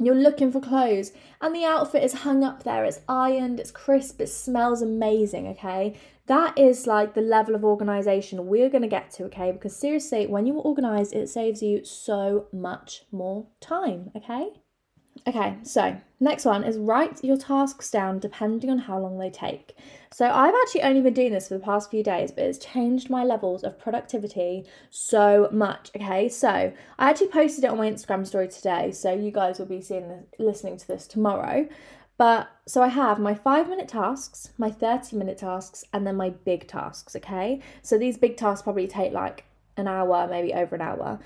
you're 0.00 0.14
looking 0.14 0.52
for 0.52 0.60
clothes 0.60 1.12
and 1.40 1.54
the 1.54 1.64
outfit 1.64 2.04
is 2.04 2.12
hung 2.12 2.44
up 2.44 2.64
there 2.64 2.84
it's 2.84 3.00
ironed 3.08 3.58
it's 3.58 3.70
crisp 3.70 4.20
it 4.20 4.26
smells 4.26 4.82
amazing 4.82 5.48
okay 5.48 5.94
that 6.26 6.56
is 6.58 6.86
like 6.86 7.14
the 7.14 7.20
level 7.22 7.54
of 7.54 7.64
organization 7.64 8.46
we're 8.46 8.68
going 8.68 8.82
to 8.82 8.88
get 8.88 9.10
to 9.10 9.24
okay 9.24 9.52
because 9.52 9.74
seriously 9.74 10.26
when 10.26 10.44
you're 10.44 10.56
organized 10.56 11.14
it 11.14 11.30
saves 11.30 11.62
you 11.62 11.82
so 11.82 12.46
much 12.52 13.04
more 13.10 13.46
time 13.58 14.10
okay 14.14 14.50
Okay, 15.26 15.56
so 15.62 15.96
next 16.20 16.44
one 16.44 16.62
is 16.62 16.78
write 16.78 17.22
your 17.24 17.36
tasks 17.36 17.90
down 17.90 18.18
depending 18.18 18.70
on 18.70 18.78
how 18.78 18.98
long 18.98 19.18
they 19.18 19.30
take. 19.30 19.76
So 20.12 20.26
I've 20.26 20.54
actually 20.62 20.82
only 20.82 21.00
been 21.00 21.14
doing 21.14 21.32
this 21.32 21.48
for 21.48 21.54
the 21.54 21.64
past 21.64 21.90
few 21.90 22.02
days, 22.02 22.30
but 22.30 22.44
it's 22.44 22.58
changed 22.58 23.10
my 23.10 23.24
levels 23.24 23.64
of 23.64 23.78
productivity 23.78 24.64
so 24.90 25.48
much. 25.50 25.90
Okay, 25.96 26.28
so 26.28 26.48
I 26.48 27.10
actually 27.10 27.28
posted 27.28 27.64
it 27.64 27.70
on 27.70 27.78
my 27.78 27.90
Instagram 27.90 28.26
story 28.26 28.48
today, 28.48 28.92
so 28.92 29.12
you 29.12 29.30
guys 29.30 29.58
will 29.58 29.66
be 29.66 29.80
seeing 29.80 30.08
this, 30.08 30.24
listening 30.38 30.76
to 30.76 30.86
this 30.86 31.06
tomorrow. 31.06 31.68
But 32.18 32.48
so 32.66 32.82
I 32.82 32.88
have 32.88 33.18
my 33.18 33.34
five 33.34 33.68
minute 33.68 33.88
tasks, 33.88 34.50
my 34.56 34.70
30 34.70 35.16
minute 35.16 35.38
tasks, 35.38 35.84
and 35.92 36.06
then 36.06 36.16
my 36.16 36.30
big 36.30 36.66
tasks. 36.66 37.16
Okay, 37.16 37.60
so 37.82 37.98
these 37.98 38.16
big 38.16 38.36
tasks 38.36 38.62
probably 38.62 38.86
take 38.86 39.12
like 39.12 39.44
an 39.76 39.88
hour, 39.88 40.26
maybe 40.28 40.54
over 40.54 40.74
an 40.74 40.80
hour. 40.80 41.18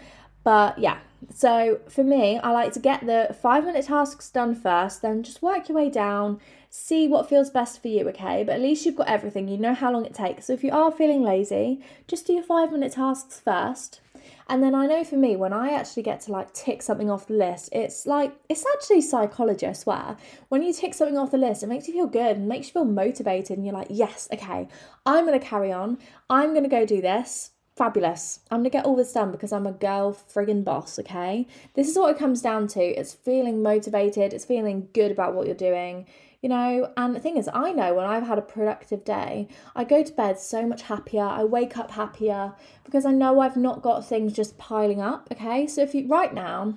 But 0.42 0.78
yeah, 0.78 0.98
so 1.34 1.80
for 1.88 2.02
me, 2.02 2.38
I 2.38 2.50
like 2.50 2.72
to 2.72 2.80
get 2.80 3.04
the 3.04 3.36
five 3.40 3.64
minute 3.64 3.86
tasks 3.86 4.30
done 4.30 4.54
first, 4.54 5.02
then 5.02 5.22
just 5.22 5.42
work 5.42 5.68
your 5.68 5.76
way 5.76 5.90
down, 5.90 6.40
see 6.70 7.06
what 7.08 7.28
feels 7.28 7.50
best 7.50 7.82
for 7.82 7.88
you, 7.88 8.08
okay? 8.08 8.42
But 8.42 8.54
at 8.54 8.60
least 8.60 8.86
you've 8.86 8.96
got 8.96 9.08
everything, 9.08 9.48
you 9.48 9.58
know 9.58 9.74
how 9.74 9.92
long 9.92 10.06
it 10.06 10.14
takes. 10.14 10.46
So 10.46 10.54
if 10.54 10.64
you 10.64 10.72
are 10.72 10.90
feeling 10.90 11.22
lazy, 11.22 11.82
just 12.08 12.26
do 12.26 12.32
your 12.32 12.42
five 12.42 12.72
minute 12.72 12.92
tasks 12.92 13.40
first. 13.40 14.00
And 14.48 14.62
then 14.62 14.74
I 14.74 14.86
know 14.86 15.04
for 15.04 15.16
me, 15.16 15.36
when 15.36 15.52
I 15.52 15.70
actually 15.70 16.02
get 16.02 16.20
to 16.22 16.32
like 16.32 16.52
tick 16.52 16.82
something 16.82 17.10
off 17.10 17.28
the 17.28 17.34
list, 17.34 17.68
it's 17.72 18.06
like, 18.06 18.34
it's 18.48 18.64
actually 18.74 19.02
psychology, 19.02 19.66
I 19.66 19.72
swear. 19.72 20.16
When 20.48 20.62
you 20.62 20.72
tick 20.72 20.94
something 20.94 21.16
off 21.16 21.30
the 21.30 21.38
list, 21.38 21.62
it 21.62 21.68
makes 21.68 21.86
you 21.86 21.94
feel 21.94 22.06
good 22.06 22.36
and 22.36 22.48
makes 22.48 22.68
you 22.68 22.72
feel 22.72 22.84
motivated. 22.84 23.56
And 23.56 23.64
you're 23.64 23.74
like, 23.74 23.86
yes, 23.90 24.28
okay, 24.32 24.68
I'm 25.06 25.26
to 25.26 25.38
carry 25.38 25.70
on. 25.70 25.98
I'm 26.28 26.54
to 26.54 26.68
go 26.68 26.84
do 26.84 27.00
this 27.00 27.52
fabulous. 27.80 28.40
I'm 28.50 28.58
gonna 28.58 28.68
get 28.68 28.84
all 28.84 28.94
this 28.94 29.14
done 29.14 29.32
because 29.32 29.54
I'm 29.54 29.66
a 29.66 29.72
girl 29.72 30.12
friggin' 30.12 30.64
boss, 30.64 30.98
okay? 30.98 31.46
This 31.72 31.88
is 31.88 31.96
what 31.96 32.10
it 32.10 32.18
comes 32.18 32.42
down 32.42 32.68
to. 32.68 32.82
It's 32.82 33.14
feeling 33.14 33.62
motivated, 33.62 34.34
it's 34.34 34.44
feeling 34.44 34.90
good 34.92 35.10
about 35.10 35.34
what 35.34 35.46
you're 35.46 35.54
doing, 35.54 36.04
you 36.42 36.50
know. 36.50 36.92
And 36.98 37.16
the 37.16 37.20
thing 37.20 37.38
is, 37.38 37.48
I 37.54 37.72
know 37.72 37.94
when 37.94 38.04
I've 38.04 38.26
had 38.26 38.36
a 38.36 38.42
productive 38.42 39.02
day, 39.02 39.48
I 39.74 39.84
go 39.84 40.02
to 40.02 40.12
bed 40.12 40.38
so 40.38 40.66
much 40.66 40.82
happier, 40.82 41.22
I 41.22 41.44
wake 41.44 41.78
up 41.78 41.92
happier 41.92 42.52
because 42.84 43.06
I 43.06 43.12
know 43.12 43.40
I've 43.40 43.56
not 43.56 43.80
got 43.80 44.06
things 44.06 44.34
just 44.34 44.58
piling 44.58 45.00
up, 45.00 45.28
okay? 45.32 45.66
So 45.66 45.80
if 45.80 45.94
you 45.94 46.06
right 46.06 46.34
now, 46.34 46.76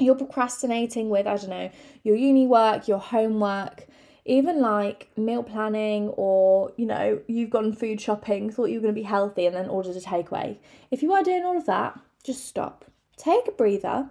you're 0.00 0.16
procrastinating 0.16 1.08
with, 1.08 1.28
I 1.28 1.36
don't 1.36 1.50
know, 1.50 1.70
your 2.02 2.16
uni 2.16 2.48
work, 2.48 2.88
your 2.88 2.98
homework, 2.98 3.86
even 4.24 4.60
like 4.60 5.10
meal 5.16 5.42
planning 5.42 6.08
or 6.10 6.72
you 6.76 6.86
know 6.86 7.20
you've 7.26 7.50
gone 7.50 7.72
food 7.72 8.00
shopping 8.00 8.50
thought 8.50 8.66
you 8.70 8.76
were 8.76 8.82
going 8.82 8.94
to 8.94 9.00
be 9.00 9.06
healthy 9.06 9.46
and 9.46 9.56
then 9.56 9.68
ordered 9.68 9.96
a 9.96 10.00
takeaway. 10.00 10.56
If 10.90 11.02
you 11.02 11.12
are 11.12 11.22
doing 11.22 11.44
all 11.44 11.56
of 11.56 11.66
that 11.66 11.98
just 12.22 12.44
stop. 12.44 12.84
Take 13.16 13.48
a 13.48 13.52
breather 13.52 14.10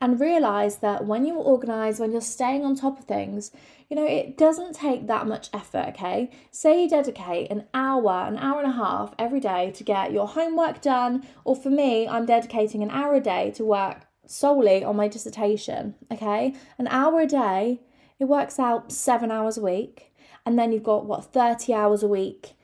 and 0.00 0.20
realize 0.20 0.78
that 0.78 1.06
when 1.06 1.26
you're 1.26 1.36
organized 1.36 1.98
when 1.98 2.12
you're 2.12 2.20
staying 2.20 2.64
on 2.64 2.76
top 2.76 2.98
of 2.98 3.04
things 3.06 3.50
you 3.88 3.96
know 3.96 4.06
it 4.06 4.36
doesn't 4.36 4.74
take 4.74 5.06
that 5.06 5.26
much 5.26 5.48
effort 5.54 5.86
okay? 5.88 6.30
Say 6.50 6.82
you 6.82 6.88
dedicate 6.88 7.50
an 7.50 7.64
hour 7.72 8.26
an 8.26 8.36
hour 8.36 8.60
and 8.60 8.70
a 8.70 8.76
half 8.76 9.14
every 9.18 9.40
day 9.40 9.70
to 9.72 9.82
get 9.82 10.12
your 10.12 10.28
homework 10.28 10.82
done 10.82 11.26
or 11.44 11.56
for 11.56 11.70
me 11.70 12.06
i'm 12.06 12.26
dedicating 12.26 12.82
an 12.82 12.90
hour 12.90 13.14
a 13.14 13.20
day 13.20 13.50
to 13.52 13.64
work 13.64 14.02
solely 14.26 14.84
on 14.84 14.94
my 14.94 15.08
dissertation 15.08 15.94
okay? 16.12 16.54
An 16.76 16.86
hour 16.88 17.20
a 17.20 17.26
day 17.26 17.80
it 18.18 18.24
works 18.24 18.58
out 18.58 18.92
seven 18.92 19.30
hours 19.30 19.56
a 19.56 19.62
week. 19.62 20.12
And 20.44 20.58
then 20.58 20.72
you've 20.72 20.82
got 20.82 21.06
what, 21.06 21.26
30 21.26 21.74
hours 21.74 22.02
a 22.02 22.08
week 22.08 22.54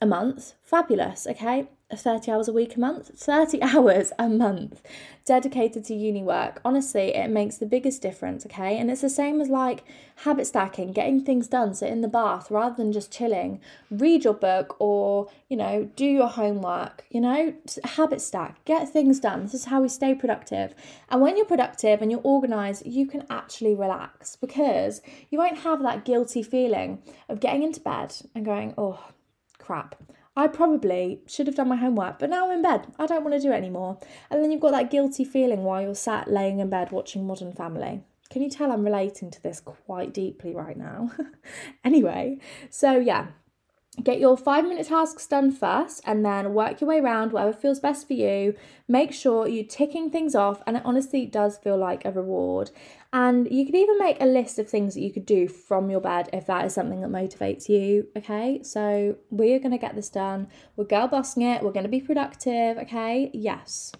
a 0.00 0.06
month. 0.06 0.54
Fabulous, 0.62 1.26
okay? 1.26 1.68
30 1.96 2.30
hours 2.30 2.48
a 2.48 2.52
week 2.52 2.76
a 2.76 2.80
month, 2.80 3.10
30 3.18 3.62
hours 3.62 4.12
a 4.18 4.28
month 4.28 4.82
dedicated 5.24 5.84
to 5.84 5.94
uni 5.94 6.22
work. 6.22 6.60
Honestly, 6.64 7.14
it 7.14 7.30
makes 7.30 7.56
the 7.58 7.66
biggest 7.66 8.02
difference, 8.02 8.44
okay? 8.44 8.76
And 8.76 8.90
it's 8.90 9.02
the 9.02 9.10
same 9.10 9.40
as 9.40 9.48
like 9.48 9.84
habit 10.16 10.46
stacking, 10.46 10.92
getting 10.92 11.24
things 11.24 11.46
done. 11.46 11.74
So 11.74 11.86
in 11.86 12.00
the 12.00 12.08
bath, 12.08 12.50
rather 12.50 12.74
than 12.74 12.92
just 12.92 13.12
chilling, 13.12 13.60
read 13.90 14.24
your 14.24 14.34
book 14.34 14.76
or, 14.80 15.28
you 15.48 15.56
know, 15.56 15.88
do 15.94 16.04
your 16.04 16.28
homework, 16.28 17.04
you 17.10 17.20
know, 17.20 17.54
habit 17.84 18.20
stack, 18.20 18.64
get 18.64 18.88
things 18.88 19.20
done. 19.20 19.42
This 19.42 19.54
is 19.54 19.66
how 19.66 19.82
we 19.82 19.88
stay 19.88 20.14
productive. 20.14 20.74
And 21.08 21.20
when 21.20 21.36
you're 21.36 21.46
productive 21.46 22.02
and 22.02 22.10
you're 22.10 22.20
organized, 22.24 22.84
you 22.84 23.06
can 23.06 23.24
actually 23.30 23.74
relax 23.74 24.36
because 24.36 25.02
you 25.30 25.38
won't 25.38 25.58
have 25.58 25.82
that 25.82 26.04
guilty 26.04 26.42
feeling 26.42 27.02
of 27.28 27.40
getting 27.40 27.62
into 27.62 27.80
bed 27.80 28.14
and 28.34 28.44
going, 28.44 28.74
oh, 28.76 28.98
crap. 29.58 29.94
I 30.34 30.46
probably 30.46 31.20
should 31.26 31.46
have 31.46 31.56
done 31.56 31.68
my 31.68 31.76
homework, 31.76 32.18
but 32.18 32.30
now 32.30 32.46
I'm 32.46 32.52
in 32.52 32.62
bed. 32.62 32.86
I 32.98 33.06
don't 33.06 33.22
want 33.22 33.34
to 33.34 33.40
do 33.40 33.52
it 33.52 33.56
anymore. 33.56 33.98
And 34.30 34.42
then 34.42 34.50
you've 34.50 34.62
got 34.62 34.72
that 34.72 34.90
guilty 34.90 35.24
feeling 35.24 35.62
while 35.62 35.82
you're 35.82 35.94
sat 35.94 36.30
laying 36.30 36.58
in 36.58 36.70
bed 36.70 36.90
watching 36.90 37.26
Modern 37.26 37.52
Family. 37.52 38.02
Can 38.30 38.40
you 38.40 38.48
tell 38.48 38.72
I'm 38.72 38.84
relating 38.84 39.30
to 39.30 39.42
this 39.42 39.60
quite 39.60 40.14
deeply 40.14 40.54
right 40.54 40.76
now? 40.76 41.10
anyway, 41.84 42.38
so 42.70 42.98
yeah, 42.98 43.26
get 44.02 44.18
your 44.18 44.36
five 44.38 44.64
minute 44.64 44.86
tasks 44.86 45.26
done 45.26 45.52
first 45.52 46.00
and 46.06 46.24
then 46.24 46.54
work 46.54 46.80
your 46.80 46.88
way 46.88 46.98
around 46.98 47.32
whatever 47.32 47.52
feels 47.52 47.78
best 47.78 48.06
for 48.06 48.14
you. 48.14 48.54
Make 48.88 49.12
sure 49.12 49.46
you're 49.46 49.64
ticking 49.64 50.10
things 50.10 50.34
off, 50.34 50.62
and 50.66 50.76
it 50.76 50.82
honestly 50.84 51.26
does 51.26 51.58
feel 51.58 51.76
like 51.76 52.04
a 52.04 52.10
reward. 52.10 52.70
And 53.12 53.50
you 53.50 53.66
could 53.66 53.74
even 53.74 53.98
make 53.98 54.16
a 54.20 54.26
list 54.26 54.58
of 54.58 54.68
things 54.68 54.94
that 54.94 55.02
you 55.02 55.12
could 55.12 55.26
do 55.26 55.46
from 55.46 55.90
your 55.90 56.00
bed 56.00 56.30
if 56.32 56.46
that 56.46 56.64
is 56.64 56.74
something 56.74 57.02
that 57.02 57.10
motivates 57.10 57.68
you. 57.68 58.08
Okay, 58.16 58.62
so 58.62 59.16
we're 59.30 59.58
gonna 59.58 59.78
get 59.78 59.94
this 59.94 60.08
done. 60.08 60.48
We're 60.76 60.84
girl 60.84 61.08
bossing 61.08 61.42
it, 61.42 61.62
we're 61.62 61.72
gonna 61.72 61.88
be 61.88 62.00
productive. 62.00 62.78
Okay, 62.78 63.30
yes. 63.34 63.92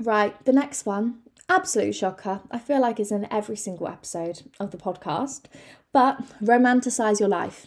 Right, 0.00 0.42
the 0.44 0.52
next 0.52 0.86
one, 0.86 1.22
absolute 1.48 1.94
shocker. 1.94 2.40
I 2.50 2.58
feel 2.58 2.80
like 2.80 3.00
it's 3.00 3.10
in 3.10 3.26
every 3.30 3.56
single 3.56 3.88
episode 3.88 4.42
of 4.60 4.70
the 4.70 4.78
podcast, 4.78 5.46
but 5.92 6.22
romanticize 6.40 7.18
your 7.18 7.28
life 7.28 7.66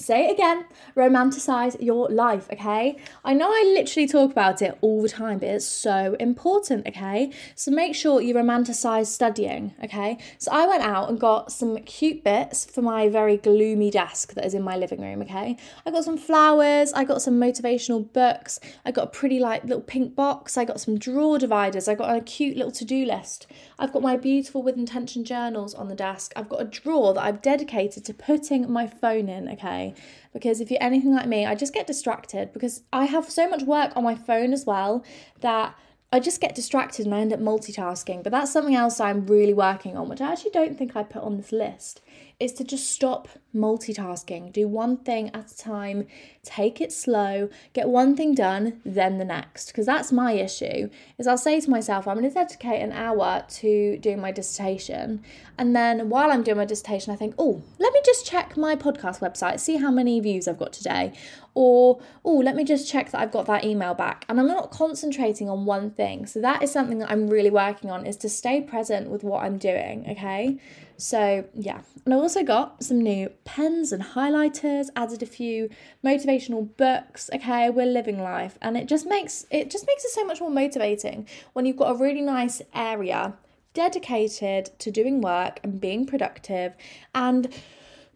say 0.00 0.26
it 0.26 0.32
again, 0.32 0.64
romanticize 0.96 1.76
your 1.80 2.08
life, 2.08 2.48
okay? 2.52 2.96
I 3.24 3.34
know 3.34 3.48
I 3.48 3.72
literally 3.74 4.08
talk 4.08 4.30
about 4.30 4.62
it 4.62 4.76
all 4.80 5.02
the 5.02 5.08
time, 5.08 5.38
but 5.38 5.48
it's 5.48 5.66
so 5.66 6.16
important, 6.18 6.86
okay? 6.88 7.32
So 7.54 7.70
make 7.70 7.94
sure 7.94 8.20
you 8.20 8.34
romanticize 8.34 9.06
studying, 9.06 9.74
okay? 9.84 10.18
So 10.38 10.50
I 10.52 10.66
went 10.66 10.82
out 10.82 11.08
and 11.08 11.20
got 11.20 11.52
some 11.52 11.76
cute 11.78 12.24
bits 12.24 12.64
for 12.64 12.82
my 12.82 13.08
very 13.08 13.36
gloomy 13.36 13.90
desk 13.90 14.34
that 14.34 14.44
is 14.44 14.54
in 14.54 14.62
my 14.62 14.76
living 14.76 15.00
room, 15.00 15.22
okay? 15.22 15.56
I 15.84 15.90
got 15.90 16.04
some 16.04 16.16
flowers, 16.16 16.92
I 16.92 17.04
got 17.04 17.22
some 17.22 17.38
motivational 17.38 18.10
books, 18.12 18.58
I 18.84 18.90
got 18.90 19.04
a 19.04 19.10
pretty 19.10 19.38
like 19.38 19.64
little 19.64 19.82
pink 19.82 20.14
box, 20.14 20.56
I 20.56 20.64
got 20.64 20.80
some 20.80 20.98
drawer 20.98 21.38
dividers, 21.38 21.88
I 21.88 21.94
got 21.94 22.16
a 22.16 22.20
cute 22.20 22.56
little 22.56 22.72
to-do 22.72 23.04
list. 23.04 23.46
I've 23.78 23.92
got 23.92 24.02
my 24.02 24.16
beautiful 24.16 24.62
with 24.62 24.76
intention 24.76 25.24
journals 25.24 25.74
on 25.74 25.88
the 25.88 25.94
desk. 25.94 26.32
I've 26.36 26.48
got 26.48 26.60
a 26.60 26.64
drawer 26.64 27.14
that 27.14 27.22
I've 27.22 27.42
dedicated 27.42 28.04
to 28.06 28.14
putting 28.14 28.70
my 28.70 28.86
phone 28.86 29.28
in, 29.28 29.48
okay? 29.50 29.89
Because 30.32 30.60
if 30.60 30.70
you're 30.70 30.82
anything 30.82 31.14
like 31.14 31.26
me, 31.26 31.46
I 31.46 31.54
just 31.54 31.74
get 31.74 31.86
distracted 31.86 32.52
because 32.52 32.82
I 32.92 33.06
have 33.06 33.30
so 33.30 33.48
much 33.48 33.62
work 33.62 33.96
on 33.96 34.04
my 34.04 34.14
phone 34.14 34.52
as 34.52 34.64
well 34.66 35.04
that 35.40 35.74
I 36.12 36.18
just 36.18 36.40
get 36.40 36.54
distracted 36.54 37.06
and 37.06 37.14
I 37.14 37.20
end 37.20 37.32
up 37.32 37.40
multitasking. 37.40 38.22
But 38.22 38.32
that's 38.32 38.52
something 38.52 38.74
else 38.74 39.00
I'm 39.00 39.26
really 39.26 39.54
working 39.54 39.96
on, 39.96 40.08
which 40.08 40.20
I 40.20 40.32
actually 40.32 40.50
don't 40.50 40.76
think 40.76 40.96
I 40.96 41.02
put 41.02 41.22
on 41.22 41.36
this 41.36 41.52
list 41.52 42.00
is 42.40 42.52
to 42.54 42.64
just 42.64 42.90
stop 42.90 43.28
multitasking. 43.54 44.52
Do 44.52 44.68
one 44.68 44.96
thing 44.98 45.30
at 45.34 45.50
a 45.50 45.56
time, 45.56 46.06
take 46.42 46.80
it 46.80 46.92
slow, 46.92 47.48
get 47.72 47.88
one 47.88 48.16
thing 48.16 48.34
done, 48.34 48.80
then 48.84 49.18
the 49.18 49.24
next. 49.24 49.68
Because 49.68 49.86
that's 49.86 50.12
my 50.12 50.32
issue. 50.32 50.88
Is 51.18 51.26
I'll 51.26 51.38
say 51.38 51.60
to 51.60 51.70
myself, 51.70 52.06
I'm 52.06 52.18
going 52.18 52.28
to 52.28 52.34
dedicate 52.34 52.80
an 52.80 52.92
hour 52.92 53.44
to 53.48 53.98
doing 53.98 54.20
my 54.20 54.32
dissertation, 54.32 55.22
and 55.58 55.74
then 55.74 56.08
while 56.08 56.30
I'm 56.30 56.42
doing 56.42 56.56
my 56.56 56.64
dissertation, 56.64 57.12
I 57.12 57.16
think, 57.16 57.34
oh, 57.38 57.62
let 57.78 57.92
me 57.92 58.00
just 58.04 58.26
check 58.26 58.56
my 58.56 58.76
podcast 58.76 59.20
website, 59.20 59.60
see 59.60 59.76
how 59.76 59.90
many 59.90 60.20
views 60.20 60.48
I've 60.48 60.58
got 60.58 60.72
today, 60.72 61.12
or 61.54 62.00
oh, 62.24 62.36
let 62.36 62.54
me 62.54 62.64
just 62.64 62.88
check 62.88 63.10
that 63.10 63.20
I've 63.20 63.32
got 63.32 63.46
that 63.46 63.64
email 63.64 63.94
back. 63.94 64.24
And 64.28 64.38
I'm 64.38 64.46
not 64.46 64.70
concentrating 64.70 65.50
on 65.50 65.66
one 65.66 65.90
thing. 65.90 66.26
So 66.26 66.40
that 66.40 66.62
is 66.62 66.70
something 66.70 66.98
that 66.98 67.10
I'm 67.10 67.28
really 67.28 67.50
working 67.50 67.90
on 67.90 68.06
is 68.06 68.16
to 68.18 68.28
stay 68.28 68.60
present 68.60 69.10
with 69.10 69.24
what 69.24 69.42
I'm 69.42 69.58
doing. 69.58 70.06
Okay. 70.10 70.58
So, 70.96 71.44
yeah. 71.54 71.80
And 72.04 72.14
I 72.14 72.18
also 72.18 72.44
got 72.44 72.82
some 72.82 73.00
new 73.00 73.30
pens 73.44 73.92
and 73.92 74.02
highlighters, 74.02 74.88
added 74.96 75.22
a 75.22 75.26
few 75.26 75.68
motivational 76.04 76.68
books. 76.76 77.30
Okay, 77.34 77.70
we're 77.70 77.86
living 77.86 78.22
life 78.22 78.58
and 78.62 78.76
it 78.76 78.86
just 78.86 79.06
makes 79.06 79.46
it 79.50 79.70
just 79.70 79.86
makes 79.86 80.04
it 80.04 80.10
so 80.10 80.24
much 80.24 80.40
more 80.40 80.50
motivating 80.50 81.26
when 81.52 81.66
you've 81.66 81.76
got 81.76 81.90
a 81.90 81.98
really 81.98 82.20
nice 82.20 82.62
area 82.74 83.34
dedicated 83.72 84.70
to 84.78 84.90
doing 84.90 85.20
work 85.20 85.60
and 85.62 85.80
being 85.80 86.04
productive 86.04 86.74
and 87.14 87.52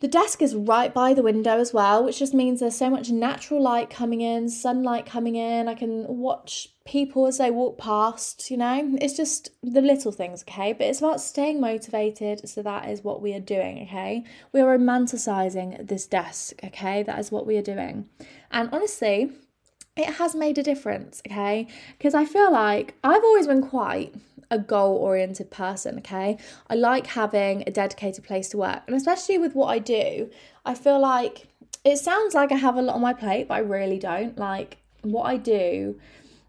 The 0.04 0.08
desk 0.08 0.42
is 0.42 0.54
right 0.54 0.92
by 0.92 1.14
the 1.14 1.22
window 1.22 1.58
as 1.58 1.72
well, 1.72 2.04
which 2.04 2.18
just 2.18 2.34
means 2.34 2.60
there's 2.60 2.76
so 2.76 2.90
much 2.90 3.08
natural 3.08 3.62
light 3.62 3.88
coming 3.88 4.20
in, 4.20 4.50
sunlight 4.50 5.06
coming 5.06 5.34
in. 5.34 5.66
I 5.66 5.72
can 5.72 6.04
watch 6.06 6.68
people 6.84 7.26
as 7.26 7.38
they 7.38 7.50
walk 7.50 7.78
past, 7.78 8.50
you 8.50 8.58
know? 8.58 8.98
It's 9.00 9.16
just 9.16 9.48
the 9.62 9.80
little 9.80 10.12
things, 10.12 10.42
okay? 10.42 10.74
But 10.74 10.88
it's 10.88 10.98
about 10.98 11.22
staying 11.22 11.58
motivated, 11.58 12.46
so 12.46 12.60
that 12.60 12.90
is 12.90 13.02
what 13.02 13.22
we 13.22 13.32
are 13.32 13.40
doing, 13.40 13.84
okay? 13.84 14.24
We 14.52 14.60
are 14.60 14.76
romanticizing 14.76 15.88
this 15.88 16.04
desk, 16.04 16.62
okay? 16.62 17.02
That 17.02 17.18
is 17.18 17.32
what 17.32 17.46
we 17.46 17.56
are 17.56 17.62
doing. 17.62 18.06
And 18.50 18.68
honestly, 18.72 19.32
it 19.96 20.16
has 20.16 20.34
made 20.34 20.58
a 20.58 20.62
difference, 20.62 21.22
okay? 21.26 21.66
Because 21.96 22.12
I 22.12 22.26
feel 22.26 22.52
like 22.52 22.94
I've 23.02 23.24
always 23.24 23.46
been 23.46 23.66
quite 23.66 24.14
a 24.50 24.58
goal 24.58 24.96
oriented 24.96 25.50
person, 25.50 25.98
okay? 25.98 26.38
I 26.68 26.74
like 26.74 27.08
having 27.08 27.64
a 27.66 27.70
dedicated 27.70 28.24
place 28.24 28.48
to 28.50 28.58
work, 28.58 28.82
and 28.86 28.96
especially 28.96 29.38
with 29.38 29.54
what 29.54 29.66
I 29.66 29.78
do, 29.78 30.30
I 30.64 30.74
feel 30.74 31.00
like 31.00 31.48
it 31.84 31.98
sounds 31.98 32.34
like 32.34 32.52
I 32.52 32.56
have 32.56 32.76
a 32.76 32.82
lot 32.82 32.96
on 32.96 33.02
my 33.02 33.12
plate, 33.12 33.48
but 33.48 33.54
I 33.54 33.58
really 33.58 33.98
don't. 33.98 34.38
Like, 34.38 34.78
what 35.02 35.24
I 35.24 35.36
do, 35.36 36.00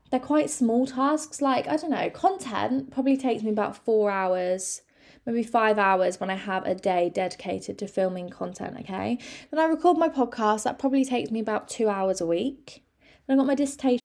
they're 0.09 0.19
quite 0.19 0.49
small 0.49 0.87
tasks. 0.87 1.41
Like, 1.41 1.67
I 1.67 1.75
don't 1.75 1.91
know, 1.91 2.09
content 2.09 2.91
probably 2.91 3.17
takes 3.17 3.43
me 3.43 3.49
about 3.51 3.75
four 3.75 4.11
hours 4.11 4.81
maybe 5.25 5.43
five 5.43 5.77
hours 5.77 6.19
when 6.19 6.29
I 6.29 6.35
have 6.35 6.65
a 6.65 6.75
day 6.75 7.09
dedicated 7.09 7.77
to 7.79 7.87
filming 7.87 8.29
content, 8.29 8.77
okay? 8.81 9.17
Then 9.51 9.59
I 9.59 9.65
record 9.65 9.97
my 9.97 10.09
podcast, 10.09 10.63
that 10.63 10.77
probably 10.77 11.03
takes 11.03 11.31
me 11.31 11.39
about 11.39 11.67
two 11.67 11.89
hours 11.89 12.21
a 12.21 12.25
week. 12.25 12.83
Then 13.27 13.37
I 13.37 13.41
got 13.41 13.47
my 13.47 13.55
dissertation. 13.55 14.04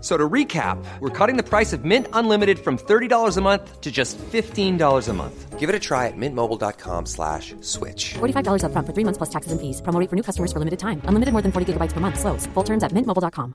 F- 0.00 0.04
So 0.04 0.16
to 0.16 0.28
recap, 0.28 0.78
we're 1.00 1.10
cutting 1.10 1.36
the 1.36 1.42
price 1.42 1.72
of 1.72 1.84
Mint 1.84 2.06
Unlimited 2.12 2.58
from 2.60 2.78
$30 2.78 3.36
a 3.36 3.40
month 3.40 3.80
to 3.80 3.90
just 3.90 4.16
$15 4.18 5.08
a 5.08 5.12
month. 5.12 5.58
Give 5.58 5.68
it 5.68 5.74
a 5.74 5.80
try 5.80 6.06
at 6.06 6.16
mintmobile.com 6.16 7.06
slash 7.06 7.52
switch. 7.62 8.14
$45 8.20 8.62
upfront 8.62 8.86
for 8.86 8.92
three 8.94 9.02
months 9.04 9.18
plus 9.18 9.28
taxes 9.30 9.50
and 9.50 9.60
fees. 9.60 9.82
Promo 9.82 9.98
rate 9.98 10.08
for 10.08 10.14
new 10.14 10.22
customers 10.22 10.52
for 10.52 10.60
limited 10.60 10.78
time. 10.78 11.02
Unlimited 11.04 11.32
more 11.32 11.42
than 11.42 11.50
40 11.50 11.72
gigabytes 11.72 11.92
per 11.94 11.98
month. 12.00 12.20
Slows. 12.20 12.46
Full 12.54 12.62
terms 12.64 12.84
at 12.84 12.92
mintmobile.com. 12.92 13.54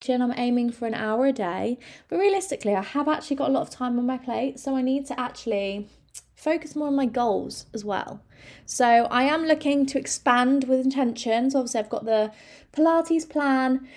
Jen, 0.00 0.22
I'm 0.22 0.34
aiming 0.36 0.70
for 0.72 0.86
an 0.86 0.94
hour 0.94 1.26
a 1.26 1.32
day. 1.32 1.78
But 2.08 2.18
realistically, 2.18 2.74
I 2.74 2.82
have 2.82 3.08
actually 3.08 3.36
got 3.36 3.48
a 3.50 3.52
lot 3.52 3.62
of 3.62 3.70
time 3.70 3.98
on 3.98 4.06
my 4.06 4.18
plate, 4.18 4.58
so 4.58 4.74
I 4.76 4.82
need 4.82 5.06
to 5.06 5.18
actually 5.20 5.88
focus 6.34 6.74
more 6.76 6.86
on 6.88 6.94
my 6.96 7.06
goals 7.06 7.66
as 7.74 7.84
well. 7.84 8.22
So 8.64 8.86
I 8.86 9.24
am 9.24 9.44
looking 9.44 9.86
to 9.86 9.98
expand 9.98 10.64
with 10.68 10.80
intentions. 10.84 11.54
Obviously, 11.54 11.80
I've 11.80 11.88
got 11.90 12.04
the 12.04 12.30
Pilates 12.72 13.28
plan. 13.28 13.88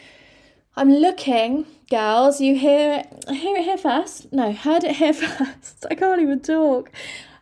I'm 0.76 0.92
looking, 0.92 1.66
girls, 1.90 2.40
you 2.40 2.56
hear 2.56 3.04
it, 3.04 3.30
hear 3.30 3.58
it 3.58 3.64
here 3.64 3.78
first. 3.78 4.32
No, 4.32 4.54
heard 4.54 4.84
it 4.84 4.96
here 4.96 5.14
first. 5.14 5.86
I 5.90 5.96
can't 5.96 6.22
even 6.22 6.40
talk. 6.40 6.92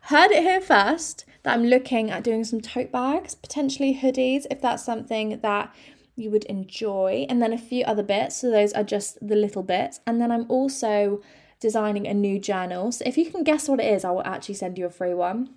Heard 0.01 0.31
it 0.31 0.43
here 0.43 0.61
first 0.61 1.25
that 1.43 1.53
I'm 1.53 1.65
looking 1.65 2.09
at 2.09 2.23
doing 2.23 2.43
some 2.43 2.61
tote 2.61 2.91
bags, 2.91 3.35
potentially 3.35 3.99
hoodies, 4.01 4.45
if 4.49 4.61
that's 4.61 4.83
something 4.83 5.39
that 5.41 5.73
you 6.15 6.31
would 6.31 6.45
enjoy, 6.45 7.25
and 7.29 7.41
then 7.41 7.53
a 7.53 7.57
few 7.57 7.83
other 7.85 8.03
bits. 8.03 8.37
So 8.37 8.49
those 8.49 8.73
are 8.73 8.83
just 8.83 9.25
the 9.25 9.35
little 9.35 9.63
bits. 9.63 9.99
And 10.07 10.19
then 10.19 10.31
I'm 10.31 10.49
also 10.49 11.21
designing 11.59 12.07
a 12.07 12.13
new 12.13 12.39
journal. 12.39 12.91
So 12.91 13.03
if 13.05 13.17
you 13.17 13.29
can 13.29 13.43
guess 13.43 13.69
what 13.69 13.79
it 13.79 13.85
is, 13.85 14.03
I 14.03 14.11
will 14.11 14.25
actually 14.25 14.55
send 14.55 14.77
you 14.77 14.85
a 14.85 14.89
free 14.89 15.13
one. 15.13 15.49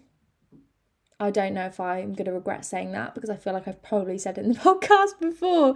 I 1.23 1.31
don't 1.31 1.55
know 1.55 1.67
if 1.67 1.79
I'm 1.79 2.15
going 2.15 2.27
to 2.27 2.33
regret 2.33 2.65
saying 2.65 2.91
that 2.93 3.15
because 3.15 3.31
I 3.31 3.37
feel 3.37 3.53
like 3.53 3.69
I've 3.69 3.83
probably 3.83 4.19
said 4.19 4.39
in 4.39 4.49
the 4.49 4.59
podcast 4.59 5.21
before 5.21 5.75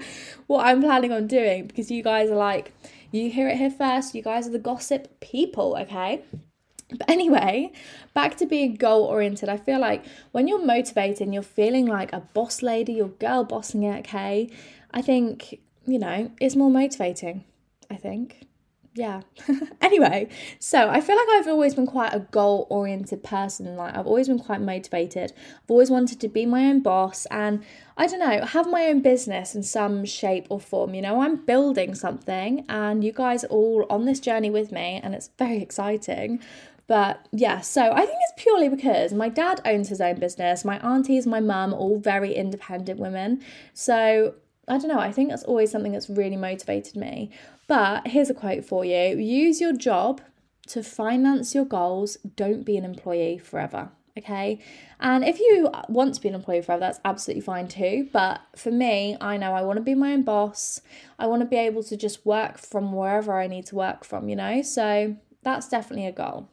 what 0.48 0.66
I'm 0.66 0.82
planning 0.82 1.12
on 1.12 1.28
doing 1.28 1.66
because 1.66 1.88
you 1.88 2.02
guys 2.02 2.30
are 2.30 2.36
like, 2.36 2.72
you 3.12 3.30
hear 3.30 3.48
it 3.48 3.56
here 3.56 3.70
first. 3.70 4.14
You 4.14 4.22
guys 4.22 4.48
are 4.48 4.50
the 4.50 4.58
gossip 4.58 5.20
people, 5.20 5.76
okay? 5.80 6.22
But 6.90 7.08
anyway, 7.08 7.72
back 8.12 8.36
to 8.38 8.46
being 8.46 8.74
goal 8.74 9.04
oriented. 9.04 9.48
I 9.48 9.56
feel 9.56 9.78
like 9.78 10.04
when 10.32 10.48
you're 10.48 10.64
motivated 10.64 11.22
and 11.22 11.32
you're 11.32 11.44
feeling 11.44 11.86
like 11.86 12.12
a 12.12 12.20
boss 12.20 12.60
lady, 12.60 12.94
you're 12.94 13.08
girl 13.08 13.44
bossing 13.44 13.84
it, 13.84 14.00
okay? 14.00 14.50
I 14.92 15.00
think, 15.00 15.60
you 15.86 15.98
know, 16.00 16.32
it's 16.40 16.56
more 16.56 16.70
motivating. 16.70 17.44
I 17.88 17.94
think 17.94 18.46
yeah. 18.96 19.20
anyway, 19.82 20.28
so 20.58 20.88
I 20.88 21.00
feel 21.00 21.16
like 21.16 21.28
I've 21.28 21.48
always 21.48 21.74
been 21.74 21.86
quite 21.86 22.14
a 22.14 22.20
goal 22.20 22.66
oriented 22.70 23.22
person. 23.22 23.76
Like, 23.76 23.94
I've 23.94 24.06
always 24.06 24.28
been 24.28 24.38
quite 24.38 24.62
motivated. 24.62 25.32
I've 25.62 25.70
always 25.70 25.90
wanted 25.90 26.18
to 26.20 26.28
be 26.28 26.46
my 26.46 26.64
own 26.64 26.80
boss 26.80 27.26
and 27.26 27.62
I 27.98 28.06
don't 28.06 28.20
know, 28.20 28.44
have 28.44 28.68
my 28.70 28.86
own 28.86 29.02
business 29.02 29.54
in 29.54 29.62
some 29.62 30.06
shape 30.06 30.46
or 30.48 30.58
form. 30.58 30.94
You 30.94 31.02
know, 31.02 31.20
I'm 31.20 31.36
building 31.36 31.94
something 31.94 32.64
and 32.70 33.04
you 33.04 33.12
guys 33.12 33.44
are 33.44 33.48
all 33.48 33.86
on 33.90 34.06
this 34.06 34.18
journey 34.18 34.50
with 34.50 34.72
me 34.72 34.98
and 35.02 35.14
it's 35.14 35.30
very 35.38 35.58
exciting. 35.58 36.40
But 36.86 37.26
yeah, 37.32 37.60
so 37.60 37.90
I 37.92 38.06
think 38.06 38.18
it's 38.30 38.42
purely 38.42 38.68
because 38.70 39.12
my 39.12 39.28
dad 39.28 39.60
owns 39.66 39.90
his 39.90 40.00
own 40.00 40.20
business, 40.20 40.64
my 40.64 40.78
aunties, 40.78 41.26
my 41.26 41.40
mum, 41.40 41.74
all 41.74 41.98
very 41.98 42.32
independent 42.32 42.98
women. 42.98 43.42
So 43.74 44.34
I 44.68 44.78
don't 44.78 44.88
know, 44.88 44.98
I 44.98 45.12
think 45.12 45.30
that's 45.30 45.44
always 45.44 45.70
something 45.70 45.92
that's 45.92 46.08
really 46.08 46.36
motivated 46.36 46.96
me. 46.96 47.30
But 47.66 48.08
here's 48.08 48.30
a 48.30 48.34
quote 48.34 48.64
for 48.64 48.84
you 48.84 49.18
use 49.18 49.60
your 49.60 49.72
job 49.72 50.20
to 50.68 50.82
finance 50.82 51.54
your 51.54 51.64
goals, 51.64 52.16
don't 52.36 52.64
be 52.64 52.76
an 52.76 52.84
employee 52.84 53.38
forever. 53.38 53.90
Okay. 54.18 54.60
And 54.98 55.24
if 55.24 55.38
you 55.38 55.70
want 55.88 56.14
to 56.14 56.20
be 56.22 56.28
an 56.28 56.34
employee 56.34 56.62
forever, 56.62 56.80
that's 56.80 57.00
absolutely 57.04 57.42
fine 57.42 57.68
too. 57.68 58.08
But 58.12 58.40
for 58.56 58.70
me, 58.70 59.16
I 59.20 59.36
know 59.36 59.52
I 59.52 59.62
want 59.62 59.76
to 59.76 59.82
be 59.82 59.94
my 59.94 60.12
own 60.12 60.22
boss. 60.22 60.80
I 61.18 61.26
want 61.26 61.42
to 61.42 61.46
be 61.46 61.56
able 61.56 61.82
to 61.84 61.96
just 61.96 62.24
work 62.24 62.56
from 62.56 62.92
wherever 62.92 63.38
I 63.38 63.46
need 63.46 63.66
to 63.66 63.74
work 63.74 64.04
from, 64.04 64.30
you 64.30 64.36
know? 64.36 64.62
So 64.62 65.16
that's 65.42 65.68
definitely 65.68 66.06
a 66.06 66.12
goal. 66.12 66.48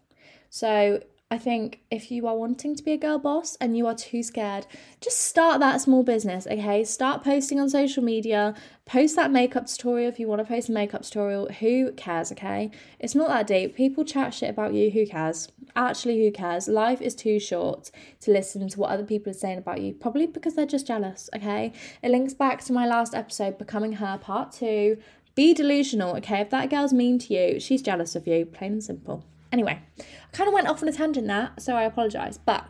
So 0.50 1.02
I 1.34 1.40
think 1.40 1.80
if 1.90 2.12
you 2.12 2.28
are 2.28 2.36
wanting 2.36 2.76
to 2.76 2.84
be 2.84 2.92
a 2.92 2.98
girl 2.98 3.18
boss 3.18 3.58
and 3.60 3.76
you 3.76 3.88
are 3.88 3.96
too 3.96 4.22
scared, 4.22 4.68
just 5.02 5.18
start 5.18 5.60
that 5.62 5.82
small 5.82 6.04
business, 6.04 6.46
okay? 6.46 6.84
Start 6.84 7.24
posting 7.24 7.60
on 7.60 7.72
social 7.72 8.04
media, 8.04 8.54
post 8.86 9.16
that 9.16 9.32
makeup 9.32 9.66
tutorial 9.66 10.10
if 10.10 10.20
you 10.20 10.28
want 10.28 10.42
to 10.42 10.46
post 10.46 10.70
a 10.70 10.72
makeup 10.72 11.02
tutorial. 11.02 11.48
Who 11.60 11.92
cares, 11.94 12.32
okay? 12.34 12.70
It's 13.00 13.16
not 13.16 13.30
that 13.30 13.48
deep. 13.48 13.76
People 13.76 14.06
chat 14.06 14.36
shit 14.36 14.52
about 14.52 14.76
you, 14.76 14.92
who 14.92 15.08
cares? 15.08 15.48
Actually, 15.76 16.24
who 16.24 16.32
cares? 16.32 16.68
Life 16.68 17.02
is 17.02 17.16
too 17.16 17.40
short 17.40 17.90
to 18.22 18.30
listen 18.30 18.70
to 18.70 18.80
what 18.80 18.92
other 18.92 19.04
people 19.04 19.32
are 19.32 19.34
saying 19.34 19.58
about 19.58 19.82
you, 19.82 19.92
probably 19.96 20.28
because 20.28 20.54
they're 20.54 20.68
just 20.68 20.86
jealous, 20.86 21.32
okay? 21.36 21.74
It 22.04 22.12
links 22.12 22.36
back 22.36 22.64
to 22.66 22.74
my 22.74 22.86
last 22.86 23.16
episode, 23.16 23.58
Becoming 23.58 23.94
Her 23.94 24.20
Part 24.20 24.52
2. 24.52 24.98
Be 25.34 25.56
delusional, 25.56 26.16
okay? 26.18 26.42
If 26.42 26.52
that 26.52 26.70
girl's 26.70 26.94
mean 26.94 27.18
to 27.18 27.34
you, 27.34 27.60
she's 27.60 27.82
jealous 27.82 28.16
of 28.16 28.28
you, 28.28 28.46
plain 28.46 28.74
and 28.74 28.84
simple. 28.84 29.26
Anyway, 29.54 29.80
I 30.00 30.04
kind 30.36 30.48
of 30.48 30.54
went 30.54 30.68
off 30.68 30.82
on 30.82 30.90
a 30.90 30.92
tangent 30.92 31.28
there, 31.28 31.52
so 31.60 31.76
I 31.76 31.84
apologise. 31.84 32.40
But 32.40 32.66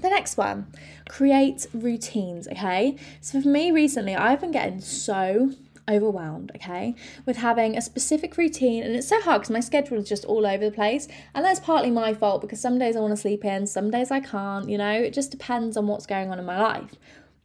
the 0.00 0.08
next 0.08 0.36
one, 0.36 0.68
create 1.08 1.66
routines, 1.74 2.46
okay? 2.46 2.96
So 3.20 3.42
for 3.42 3.48
me 3.48 3.72
recently, 3.72 4.14
I've 4.14 4.40
been 4.40 4.52
getting 4.52 4.80
so 4.80 5.50
overwhelmed, 5.90 6.52
okay, 6.54 6.94
with 7.26 7.38
having 7.38 7.76
a 7.76 7.82
specific 7.82 8.36
routine. 8.36 8.84
And 8.84 8.94
it's 8.94 9.08
so 9.08 9.20
hard 9.20 9.40
because 9.42 9.50
my 9.50 9.60
schedule 9.60 9.98
is 9.98 10.08
just 10.08 10.24
all 10.24 10.46
over 10.46 10.64
the 10.64 10.70
place. 10.70 11.08
And 11.34 11.44
that's 11.44 11.58
partly 11.58 11.90
my 11.90 12.14
fault 12.14 12.40
because 12.40 12.60
some 12.60 12.78
days 12.78 12.94
I 12.94 13.00
want 13.00 13.10
to 13.10 13.20
sleep 13.20 13.44
in, 13.44 13.66
some 13.66 13.90
days 13.90 14.12
I 14.12 14.20
can't, 14.20 14.68
you 14.68 14.78
know, 14.78 14.92
it 14.92 15.12
just 15.12 15.32
depends 15.32 15.76
on 15.76 15.88
what's 15.88 16.06
going 16.06 16.30
on 16.30 16.38
in 16.38 16.44
my 16.44 16.60
life. 16.60 16.92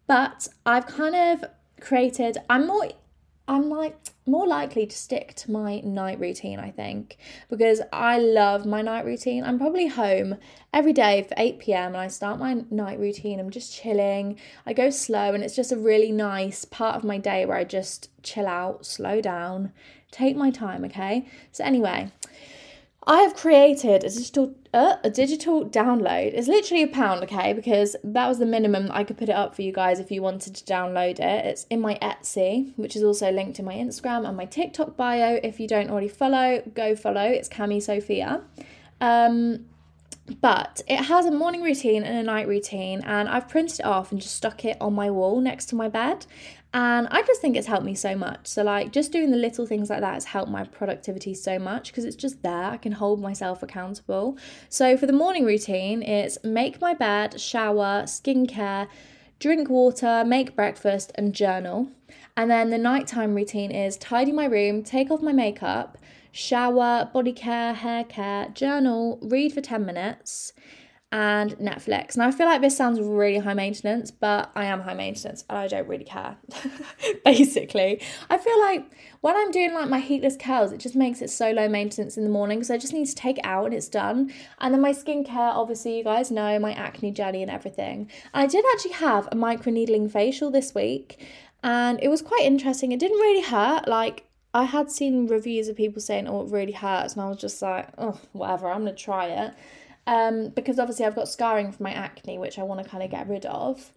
But 0.05 0.47
I've 0.65 0.85
kind 0.85 1.15
of 1.15 1.49
created, 1.81 2.37
I'm 2.49 2.67
more 2.67 2.89
I'm 3.49 3.67
like 3.67 3.97
more 4.27 4.45
likely 4.47 4.85
to 4.85 4.95
stick 4.95 5.33
to 5.37 5.49
my 5.49 5.79
night 5.79 6.19
routine, 6.19 6.59
I 6.59 6.69
think, 6.69 7.17
because 7.49 7.81
I 7.91 8.19
love 8.19 8.67
my 8.67 8.83
night 8.83 9.05
routine. 9.05 9.43
I'm 9.43 9.57
probably 9.57 9.87
home 9.87 10.35
every 10.71 10.93
day 10.93 11.23
for 11.23 11.33
8 11.35 11.57
pm 11.57 11.87
and 11.87 11.97
I 11.97 12.09
start 12.09 12.37
my 12.37 12.63
night 12.69 12.99
routine. 12.99 13.39
I'm 13.39 13.49
just 13.49 13.73
chilling. 13.73 14.39
I 14.67 14.73
go 14.73 14.91
slow, 14.91 15.33
and 15.33 15.43
it's 15.43 15.55
just 15.55 15.71
a 15.71 15.77
really 15.77 16.11
nice 16.11 16.63
part 16.63 16.95
of 16.95 17.03
my 17.03 17.17
day 17.17 17.43
where 17.47 17.57
I 17.57 17.63
just 17.63 18.11
chill 18.21 18.45
out, 18.45 18.85
slow 18.85 19.19
down, 19.19 19.71
take 20.11 20.37
my 20.37 20.51
time, 20.51 20.85
okay? 20.85 21.27
So, 21.51 21.63
anyway, 21.63 22.11
I 23.07 23.21
have 23.21 23.35
created 23.35 24.03
a 24.03 24.09
digital 24.09 24.53
uh, 24.73 24.97
a 25.03 25.09
digital 25.09 25.65
download. 25.65 26.33
It's 26.33 26.47
literally 26.47 26.83
a 26.83 26.87
pound, 26.87 27.23
okay? 27.23 27.53
Because 27.53 27.95
that 28.03 28.27
was 28.27 28.39
the 28.39 28.45
minimum 28.45 28.89
I 28.91 29.03
could 29.03 29.17
put 29.17 29.29
it 29.29 29.35
up 29.35 29.55
for 29.55 29.61
you 29.61 29.71
guys 29.71 29.99
if 29.99 30.11
you 30.11 30.21
wanted 30.21 30.55
to 30.55 30.63
download 30.63 31.19
it. 31.19 31.45
It's 31.45 31.65
in 31.69 31.81
my 31.81 31.97
Etsy, 32.01 32.73
which 32.75 32.95
is 32.95 33.03
also 33.03 33.31
linked 33.31 33.59
in 33.59 33.65
my 33.65 33.75
Instagram 33.75 34.27
and 34.27 34.37
my 34.37 34.45
TikTok 34.45 34.95
bio. 34.95 35.39
If 35.43 35.59
you 35.59 35.67
don't 35.67 35.89
already 35.89 36.07
follow, 36.07 36.61
go 36.73 36.95
follow. 36.95 37.25
It's 37.25 37.49
Cami 37.49 37.81
Sophia. 37.81 38.41
Um, 39.01 39.65
but 40.41 40.81
it 40.87 40.97
has 41.05 41.25
a 41.25 41.31
morning 41.31 41.63
routine 41.63 42.03
and 42.03 42.17
a 42.17 42.23
night 42.23 42.47
routine, 42.47 43.01
and 43.01 43.27
I've 43.27 43.49
printed 43.49 43.79
it 43.79 43.85
off 43.85 44.11
and 44.11 44.21
just 44.21 44.35
stuck 44.35 44.63
it 44.63 44.77
on 44.79 44.93
my 44.93 45.09
wall 45.09 45.41
next 45.41 45.67
to 45.67 45.75
my 45.75 45.89
bed. 45.89 46.27
And 46.71 47.07
I 47.09 47.23
just 47.23 47.41
think 47.41 47.57
it's 47.57 47.65
helped 47.65 47.85
me 47.85 47.95
so 47.95 48.15
much. 48.15 48.45
So, 48.45 48.63
like, 48.63 48.91
just 48.91 49.11
doing 49.11 49.31
the 49.31 49.37
little 49.37 49.65
things 49.65 49.89
like 49.89 50.01
that 50.01 50.13
has 50.13 50.25
helped 50.25 50.51
my 50.51 50.63
productivity 50.65 51.33
so 51.33 51.57
much 51.57 51.91
because 51.91 52.05
it's 52.05 52.15
just 52.15 52.43
there. 52.43 52.65
I 52.65 52.77
can 52.77 52.91
hold 52.91 53.19
myself 53.19 53.63
accountable. 53.63 54.37
So, 54.69 54.95
for 54.95 55.07
the 55.07 55.13
morning 55.13 55.45
routine, 55.45 56.03
it's 56.03 56.37
make 56.43 56.79
my 56.79 56.93
bed, 56.93 57.41
shower, 57.41 58.03
skincare, 58.03 58.87
drink 59.39 59.67
water, 59.67 60.23
make 60.25 60.55
breakfast, 60.55 61.11
and 61.15 61.33
journal. 61.33 61.87
And 62.37 62.51
then 62.51 62.69
the 62.69 62.77
nighttime 62.77 63.33
routine 63.33 63.71
is 63.71 63.97
tidy 63.97 64.31
my 64.31 64.45
room, 64.45 64.83
take 64.83 65.09
off 65.09 65.21
my 65.21 65.33
makeup, 65.33 65.97
shower, 66.31 67.09
body 67.11 67.33
care, 67.33 67.73
hair 67.73 68.03
care, 68.03 68.49
journal, 68.49 69.17
read 69.21 69.53
for 69.53 69.61
10 69.61 69.85
minutes, 69.85 70.53
and 71.11 71.57
Netflix. 71.57 72.15
Now, 72.15 72.27
I 72.27 72.31
feel 72.31 72.45
like 72.45 72.61
this 72.61 72.77
sounds 72.77 73.01
really 73.01 73.39
high 73.39 73.55
maintenance, 73.55 74.11
but 74.11 74.51
I 74.55 74.65
am 74.65 74.81
high 74.81 74.93
maintenance 74.93 75.43
and 75.49 75.57
I 75.57 75.67
don't 75.67 75.87
really 75.87 76.03
care. 76.03 76.37
Basically, 77.25 78.01
I 78.29 78.37
feel 78.37 78.59
like 78.59 78.85
when 79.21 79.35
I'm 79.35 79.49
doing 79.49 79.73
like 79.73 79.89
my 79.89 79.99
heatless 79.99 80.37
curls, 80.37 80.71
it 80.71 80.79
just 80.79 80.95
makes 80.95 81.21
it 81.21 81.31
so 81.31 81.51
low 81.51 81.67
maintenance 81.67 82.15
in 82.15 82.23
the 82.23 82.29
morning. 82.29 82.63
So 82.63 82.75
I 82.75 82.77
just 82.77 82.93
need 82.93 83.07
to 83.07 83.15
take 83.15 83.39
it 83.39 83.45
out 83.45 83.65
and 83.65 83.73
it's 83.73 83.89
done. 83.89 84.31
And 84.59 84.71
then 84.71 84.81
my 84.81 84.91
skincare, 84.91 85.55
obviously, 85.55 85.97
you 85.97 86.03
guys 86.03 86.29
know 86.29 86.59
my 86.59 86.73
acne 86.73 87.11
jelly 87.11 87.41
and 87.41 87.49
everything. 87.49 88.11
I 88.33 88.45
did 88.45 88.63
actually 88.71 88.93
have 88.93 89.27
a 89.31 89.35
microneedling 89.35 90.11
facial 90.11 90.51
this 90.51 90.75
week 90.75 91.25
and 91.63 91.99
it 92.03 92.09
was 92.09 92.21
quite 92.21 92.43
interesting. 92.43 92.91
It 92.91 92.99
didn't 92.99 93.17
really 93.17 93.43
hurt. 93.43 93.87
Like, 93.87 94.25
I 94.53 94.63
had 94.63 94.91
seen 94.91 95.27
reviews 95.27 95.67
of 95.67 95.75
people 95.75 96.01
saying, 96.01 96.27
oh, 96.27 96.41
it 96.41 96.51
really 96.51 96.71
hurts. 96.71 97.13
And 97.13 97.21
I 97.23 97.29
was 97.29 97.37
just 97.37 97.61
like, 97.61 97.89
oh, 97.97 98.19
whatever, 98.31 98.69
I'm 98.69 98.83
going 98.83 98.95
to 98.95 99.03
try 99.03 99.25
it 99.27 99.53
um, 100.09 100.49
because 100.49 100.79
obviously 100.79 101.05
I've 101.05 101.15
got 101.15 101.29
scarring 101.29 101.71
from 101.71 101.83
my 101.83 101.93
acne, 101.93 102.39
which 102.39 102.57
I 102.57 102.63
want 102.63 102.83
to 102.83 102.89
kind 102.89 103.03
of 103.03 103.11
get 103.11 103.29
rid 103.29 103.45
of. 103.45 103.93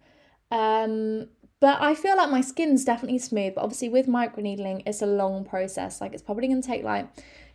Um, 0.51 1.29
but 1.59 1.81
I 1.81 1.95
feel 1.95 2.19
like 2.19 2.31
my 2.31 2.43
skin's 2.43 2.85
definitely 2.85 3.19
smooth. 3.19 3.55
But 3.55 3.63
obviously, 3.63 3.89
with 3.89 4.07
microneedling, 4.07 4.83
it's 4.85 5.01
a 5.01 5.07
long 5.07 5.43
process. 5.43 6.03
Like, 6.03 6.13
it's 6.13 6.23
probably 6.23 6.49
going 6.49 6.61
to 6.61 6.69
take 6.69 6.85
like 6.85 7.09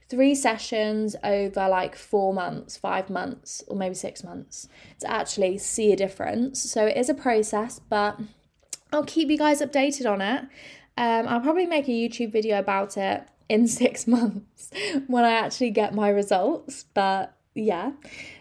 three 0.09 0.33
sessions 0.33 1.15
over 1.23 1.69
like 1.69 1.95
four 1.95 2.33
months, 2.33 2.77
five 2.77 3.11
months, 3.11 3.63
or 3.67 3.77
maybe 3.77 3.93
six 3.93 4.23
months 4.23 4.67
to 5.01 5.11
actually 5.11 5.59
see 5.59 5.93
a 5.93 5.95
difference. 5.95 6.59
So, 6.59 6.87
it 6.87 6.97
is 6.97 7.09
a 7.09 7.13
process, 7.13 7.77
but 7.77 8.19
I'll 8.91 9.05
keep 9.05 9.29
you 9.29 9.37
guys 9.37 9.61
updated 9.61 10.11
on 10.11 10.19
it. 10.19 10.41
Um, 10.97 11.27
I'll 11.27 11.41
probably 11.41 11.67
make 11.67 11.87
a 11.87 11.91
YouTube 11.91 12.31
video 12.31 12.57
about 12.57 12.97
it 12.97 13.23
in 13.49 13.67
six 13.83 14.07
months 14.07 14.71
when 15.05 15.25
I 15.25 15.33
actually 15.33 15.69
get 15.69 15.93
my 15.93 16.09
results. 16.09 16.85
But 16.95 17.36
yeah. 17.63 17.91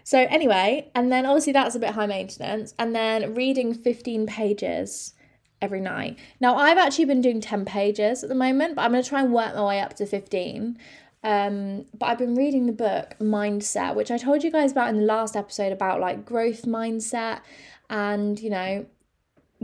So 0.04 0.26
anyway, 0.30 0.90
and 0.94 1.10
then 1.10 1.26
obviously 1.26 1.52
that's 1.52 1.74
a 1.74 1.78
bit 1.78 1.90
high 1.90 2.06
maintenance, 2.06 2.74
and 2.78 2.94
then 2.94 3.34
reading 3.34 3.74
15 3.74 4.26
pages 4.26 5.14
every 5.60 5.80
night. 5.80 6.18
Now 6.40 6.56
I've 6.56 6.78
actually 6.78 7.06
been 7.06 7.20
doing 7.20 7.40
10 7.40 7.64
pages 7.64 8.22
at 8.22 8.28
the 8.28 8.34
moment, 8.34 8.76
but 8.76 8.82
I'm 8.82 8.92
going 8.92 9.02
to 9.02 9.08
try 9.08 9.20
and 9.20 9.32
work 9.32 9.54
my 9.54 9.64
way 9.64 9.80
up 9.80 9.94
to 9.96 10.06
15. 10.06 10.78
Um, 11.24 11.86
but 11.98 12.06
I've 12.06 12.18
been 12.18 12.36
reading 12.36 12.66
the 12.66 12.72
book 12.72 13.16
Mindset, 13.20 13.96
which 13.96 14.10
I 14.10 14.18
told 14.18 14.44
you 14.44 14.50
guys 14.50 14.70
about 14.70 14.90
in 14.90 14.96
the 14.96 15.02
last 15.02 15.34
episode 15.34 15.72
about 15.72 16.00
like 16.00 16.24
growth 16.24 16.62
mindset 16.62 17.40
and, 17.90 18.38
you 18.38 18.50
know, 18.50 18.86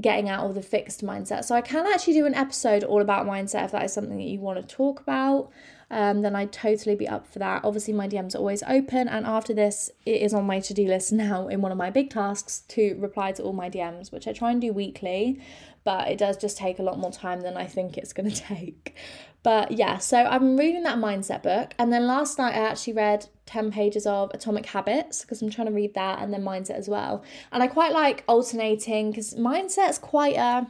getting 0.00 0.28
out 0.28 0.46
of 0.46 0.54
the 0.54 0.62
fixed 0.62 1.04
mindset. 1.04 1.44
So 1.44 1.54
I 1.54 1.60
can 1.60 1.86
actually 1.86 2.14
do 2.14 2.26
an 2.26 2.34
episode 2.34 2.82
all 2.82 3.00
about 3.02 3.26
mindset 3.26 3.66
if 3.66 3.72
that 3.72 3.84
is 3.84 3.92
something 3.92 4.16
that 4.16 4.24
you 4.24 4.40
want 4.40 4.66
to 4.66 4.74
talk 4.74 5.00
about 5.00 5.50
um, 5.92 6.22
then 6.22 6.34
I'd 6.34 6.52
totally 6.52 6.96
be 6.96 7.06
up 7.06 7.26
for 7.26 7.38
that. 7.38 7.64
Obviously, 7.64 7.92
my 7.92 8.08
DMs 8.08 8.34
are 8.34 8.38
always 8.38 8.62
open, 8.62 9.08
and 9.08 9.26
after 9.26 9.52
this, 9.52 9.90
it 10.06 10.22
is 10.22 10.32
on 10.32 10.46
my 10.46 10.58
to 10.60 10.72
do 10.72 10.86
list 10.86 11.12
now 11.12 11.48
in 11.48 11.60
one 11.60 11.70
of 11.70 11.76
my 11.76 11.90
big 11.90 12.08
tasks 12.08 12.60
to 12.68 12.96
reply 12.98 13.32
to 13.32 13.42
all 13.42 13.52
my 13.52 13.68
DMs, 13.68 14.10
which 14.10 14.26
I 14.26 14.32
try 14.32 14.50
and 14.50 14.60
do 14.60 14.72
weekly, 14.72 15.38
but 15.84 16.08
it 16.08 16.16
does 16.16 16.38
just 16.38 16.56
take 16.56 16.78
a 16.78 16.82
lot 16.82 16.98
more 16.98 17.12
time 17.12 17.42
than 17.42 17.58
I 17.58 17.66
think 17.66 17.98
it's 17.98 18.14
going 18.14 18.30
to 18.34 18.34
take. 18.34 18.96
But 19.42 19.72
yeah, 19.72 19.98
so 19.98 20.16
I'm 20.16 20.56
reading 20.56 20.82
that 20.84 20.96
mindset 20.96 21.42
book, 21.42 21.74
and 21.78 21.92
then 21.92 22.06
last 22.06 22.38
night 22.38 22.54
I 22.54 22.60
actually 22.60 22.94
read 22.94 23.26
10 23.44 23.70
pages 23.70 24.06
of 24.06 24.30
Atomic 24.32 24.64
Habits 24.66 25.20
because 25.20 25.42
I'm 25.42 25.50
trying 25.50 25.66
to 25.66 25.74
read 25.74 25.92
that 25.92 26.20
and 26.20 26.32
then 26.32 26.42
mindset 26.42 26.78
as 26.78 26.88
well. 26.88 27.22
And 27.50 27.62
I 27.62 27.66
quite 27.66 27.92
like 27.92 28.24
alternating 28.26 29.10
because 29.10 29.34
mindset's 29.34 29.98
quite 29.98 30.36
a 30.36 30.66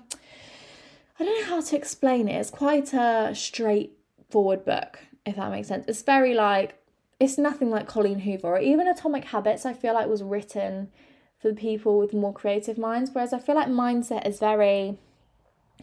I 1.20 1.24
don't 1.24 1.42
know 1.42 1.54
how 1.54 1.60
to 1.60 1.76
explain 1.76 2.26
it. 2.26 2.40
It's 2.40 2.50
quite 2.50 2.92
a 2.92 3.32
straightforward 3.34 4.64
book 4.64 4.98
if 5.24 5.36
that 5.36 5.50
makes 5.50 5.68
sense. 5.68 5.84
It's 5.88 6.02
very 6.02 6.34
like 6.34 6.78
it's 7.20 7.38
nothing 7.38 7.70
like 7.70 7.86
Colleen 7.86 8.20
Hoover 8.20 8.48
or 8.48 8.58
even 8.58 8.88
Atomic 8.88 9.24
Habits. 9.24 9.64
I 9.64 9.74
feel 9.74 9.94
like 9.94 10.08
was 10.08 10.22
written 10.22 10.90
for 11.40 11.52
people 11.52 11.98
with 11.98 12.12
more 12.12 12.32
creative 12.32 12.78
minds, 12.78 13.10
whereas 13.12 13.32
I 13.32 13.38
feel 13.38 13.54
like 13.54 13.68
mindset 13.68 14.26
is 14.26 14.38
very 14.38 14.98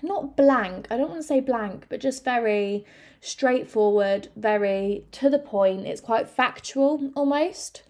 not 0.02 0.36
blank. 0.38 0.88
I 0.90 0.98
don't 0.98 1.10
want 1.10 1.22
to 1.22 1.28
say 1.28 1.40
blank, 1.40 1.86
but 1.90 2.00
just 2.00 2.24
very 2.24 2.86
straightforward, 3.22 4.30
very 4.36 5.06
to 5.12 5.30
the 5.30 5.40
point. 5.40 5.88
It's 5.88 6.02
quite 6.02 6.30
factual 6.30 7.12
almost. 7.16 7.84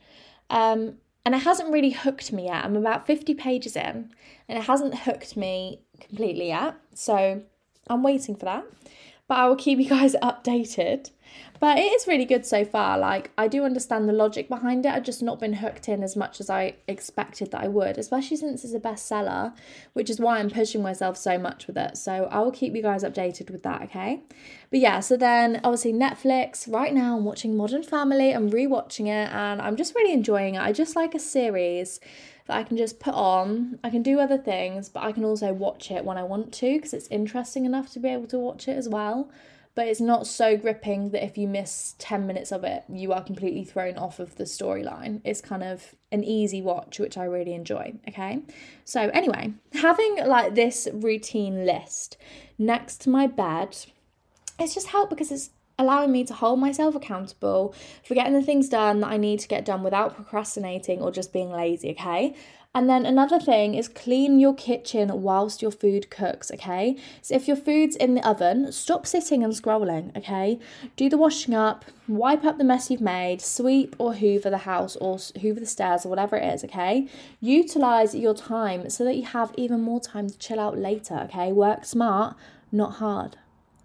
Um, 0.49 0.95
and 1.25 1.35
it 1.35 1.39
hasn't 1.39 1.71
really 1.71 1.91
hooked 1.91 2.31
me 2.31 2.45
yet. 2.45 2.65
I'm 2.65 2.75
about 2.75 3.05
50 3.05 3.33
pages 3.35 3.75
in 3.75 4.11
and 4.47 4.57
it 4.57 4.63
hasn't 4.63 4.99
hooked 4.99 5.37
me 5.37 5.81
completely 5.99 6.47
yet. 6.47 6.75
So 6.93 7.43
I'm 7.87 8.03
waiting 8.03 8.35
for 8.35 8.45
that. 8.45 8.65
But 9.27 9.37
I 9.37 9.47
will 9.47 9.55
keep 9.55 9.79
you 9.79 9.89
guys 9.89 10.15
updated. 10.23 11.11
But 11.59 11.77
it 11.77 11.91
is 11.91 12.07
really 12.07 12.23
good 12.23 12.45
so 12.45 12.63
far. 12.63 12.97
Like, 12.97 13.31
I 13.37 13.49
do 13.49 13.65
understand 13.65 14.07
the 14.07 14.13
logic 14.13 14.47
behind 14.47 14.85
it. 14.85 14.93
I've 14.93 15.03
just 15.03 15.21
not 15.21 15.39
been 15.39 15.53
hooked 15.53 15.89
in 15.89 16.03
as 16.03 16.15
much 16.15 16.39
as 16.39 16.49
I 16.49 16.75
expected 16.87 17.51
that 17.51 17.61
I 17.61 17.67
would, 17.67 17.97
especially 17.97 18.37
since 18.37 18.63
it's 18.63 18.73
a 18.73 18.79
bestseller, 18.79 19.53
which 19.91 20.09
is 20.09 20.21
why 20.21 20.39
I'm 20.39 20.49
pushing 20.49 20.81
myself 20.81 21.17
so 21.17 21.37
much 21.37 21.67
with 21.67 21.77
it. 21.77 21.97
So 21.97 22.29
I 22.31 22.39
will 22.39 22.51
keep 22.51 22.75
you 22.75 22.81
guys 22.81 23.03
updated 23.03 23.49
with 23.49 23.63
that, 23.63 23.81
okay? 23.83 24.21
But 24.71 24.79
yeah, 24.79 25.01
so 25.01 25.17
then 25.17 25.59
obviously 25.63 25.91
Netflix. 25.91 26.71
Right 26.71 26.93
now, 26.93 27.17
I'm 27.17 27.25
watching 27.25 27.57
Modern 27.57 27.83
Family. 27.83 28.31
I'm 28.31 28.49
rewatching 28.49 29.07
it 29.07 29.29
and 29.33 29.61
I'm 29.61 29.75
just 29.75 29.93
really 29.95 30.13
enjoying 30.13 30.55
it. 30.55 30.61
I 30.61 30.71
just 30.71 30.95
like 30.95 31.13
a 31.13 31.19
series 31.19 31.99
that 32.47 32.55
I 32.55 32.63
can 32.63 32.77
just 32.77 33.01
put 33.01 33.13
on. 33.13 33.79
I 33.83 33.89
can 33.89 34.01
do 34.01 34.21
other 34.21 34.37
things, 34.37 34.87
but 34.87 35.03
I 35.03 35.11
can 35.11 35.25
also 35.25 35.51
watch 35.51 35.91
it 35.91 36.05
when 36.05 36.17
I 36.17 36.23
want 36.23 36.53
to 36.53 36.77
because 36.77 36.93
it's 36.93 37.07
interesting 37.09 37.65
enough 37.65 37.91
to 37.93 37.99
be 37.99 38.07
able 38.07 38.27
to 38.27 38.39
watch 38.39 38.69
it 38.69 38.77
as 38.77 38.87
well 38.87 39.29
but 39.75 39.87
it's 39.87 40.01
not 40.01 40.27
so 40.27 40.57
gripping 40.57 41.11
that 41.11 41.23
if 41.23 41.37
you 41.37 41.47
miss 41.47 41.95
10 41.99 42.27
minutes 42.27 42.51
of 42.51 42.63
it, 42.63 42.83
you 42.89 43.13
are 43.13 43.23
completely 43.23 43.63
thrown 43.63 43.97
off 43.97 44.19
of 44.19 44.35
the 44.35 44.43
storyline. 44.43 45.21
It's 45.23 45.41
kind 45.41 45.63
of 45.63 45.95
an 46.11 46.23
easy 46.23 46.61
watch, 46.61 46.99
which 46.99 47.17
I 47.17 47.25
really 47.25 47.53
enjoy. 47.53 47.93
Okay. 48.07 48.39
So, 48.83 49.09
anyway, 49.13 49.53
having 49.73 50.17
like 50.25 50.55
this 50.55 50.87
routine 50.91 51.65
list 51.65 52.17
next 52.57 53.01
to 53.01 53.09
my 53.09 53.27
bed, 53.27 53.77
it's 54.59 54.73
just 54.73 54.87
helped 54.87 55.11
because 55.11 55.31
it's 55.31 55.51
allowing 55.79 56.11
me 56.11 56.25
to 56.25 56.33
hold 56.33 56.59
myself 56.59 56.93
accountable 56.93 57.73
for 58.03 58.13
getting 58.13 58.33
the 58.33 58.43
things 58.43 58.67
done 58.67 58.99
that 58.99 59.07
I 59.07 59.17
need 59.17 59.39
to 59.39 59.47
get 59.47 59.63
done 59.63 59.81
without 59.81 60.13
procrastinating 60.13 61.01
or 61.01 61.09
just 61.09 61.31
being 61.31 61.51
lazy, 61.51 61.91
okay? 61.91 62.35
And 62.75 62.87
then 62.87 63.03
another 63.03 63.39
thing 63.39 63.73
is 63.73 63.87
clean 63.87 64.39
your 64.39 64.53
kitchen 64.53 65.23
whilst 65.23 65.59
your 65.59 65.71
food 65.71 66.11
cooks, 66.11 66.51
okay? 66.51 66.97
So 67.19 67.33
if 67.33 67.47
your 67.47 67.57
food's 67.57 67.95
in 67.95 68.13
the 68.13 68.27
oven, 68.27 68.71
stop 68.71 69.07
sitting 69.07 69.43
and 69.43 69.51
scrolling, 69.53 70.15
okay? 70.15 70.59
Do 70.95 71.09
the 71.09 71.17
washing 71.17 71.55
up, 71.55 71.83
wipe 72.07 72.45
up 72.45 72.59
the 72.59 72.63
mess 72.63 72.91
you've 72.91 73.01
made, 73.01 73.41
sweep 73.41 73.95
or 73.97 74.13
hoover 74.13 74.51
the 74.51 74.59
house 74.59 74.95
or 74.97 75.17
hoover 75.41 75.59
the 75.59 75.65
stairs 75.65 76.05
or 76.05 76.09
whatever 76.09 76.37
it 76.37 76.53
is, 76.53 76.63
okay? 76.63 77.07
Utilize 77.41 78.13
your 78.13 78.35
time 78.35 78.87
so 78.91 79.03
that 79.03 79.15
you 79.15 79.23
have 79.23 79.51
even 79.57 79.81
more 79.81 79.99
time 79.99 80.29
to 80.29 80.37
chill 80.37 80.59
out 80.59 80.77
later, 80.77 81.15
okay? 81.23 81.51
Work 81.51 81.85
smart, 81.85 82.37
not 82.71 82.95
hard. 82.95 83.37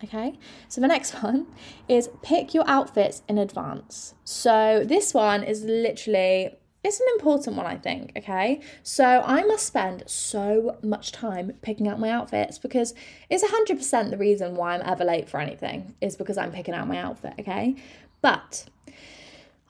Okay, 0.03 0.39
so 0.69 0.83
the 0.83 0.89
next 0.97 1.23
one 1.23 1.47
is 1.89 2.11
pick 2.21 2.53
your 2.53 2.65
outfits 2.69 3.23
in 3.29 3.39
advance. 3.39 4.15
So 4.25 4.85
this 4.87 5.15
one 5.15 5.43
is 5.43 5.65
literally 5.65 6.59
it's 6.85 7.01
an 7.01 7.07
important 7.15 7.57
one, 7.57 7.67
I 7.67 7.77
think. 7.77 8.13
Okay, 8.17 8.61
so 8.83 9.23
I 9.25 9.43
must 9.43 9.67
spend 9.67 10.05
so 10.07 10.77
much 10.83 11.11
time 11.13 11.55
picking 11.63 11.89
out 11.89 11.99
my 11.99 12.11
outfits 12.11 12.59
because 12.59 12.95
it's 13.31 13.43
100% 13.43 14.11
the 14.11 14.19
reason 14.19 14.55
why 14.55 14.75
I'm 14.75 14.83
ever 14.83 15.05
late 15.05 15.29
for 15.29 15.41
anything 15.41 15.95
is 16.01 16.15
because 16.15 16.37
I'm 16.37 16.53
picking 16.53 16.75
out 16.75 16.87
my 16.87 16.99
outfit. 16.99 17.35
Okay, 17.41 17.75
but 18.21 18.67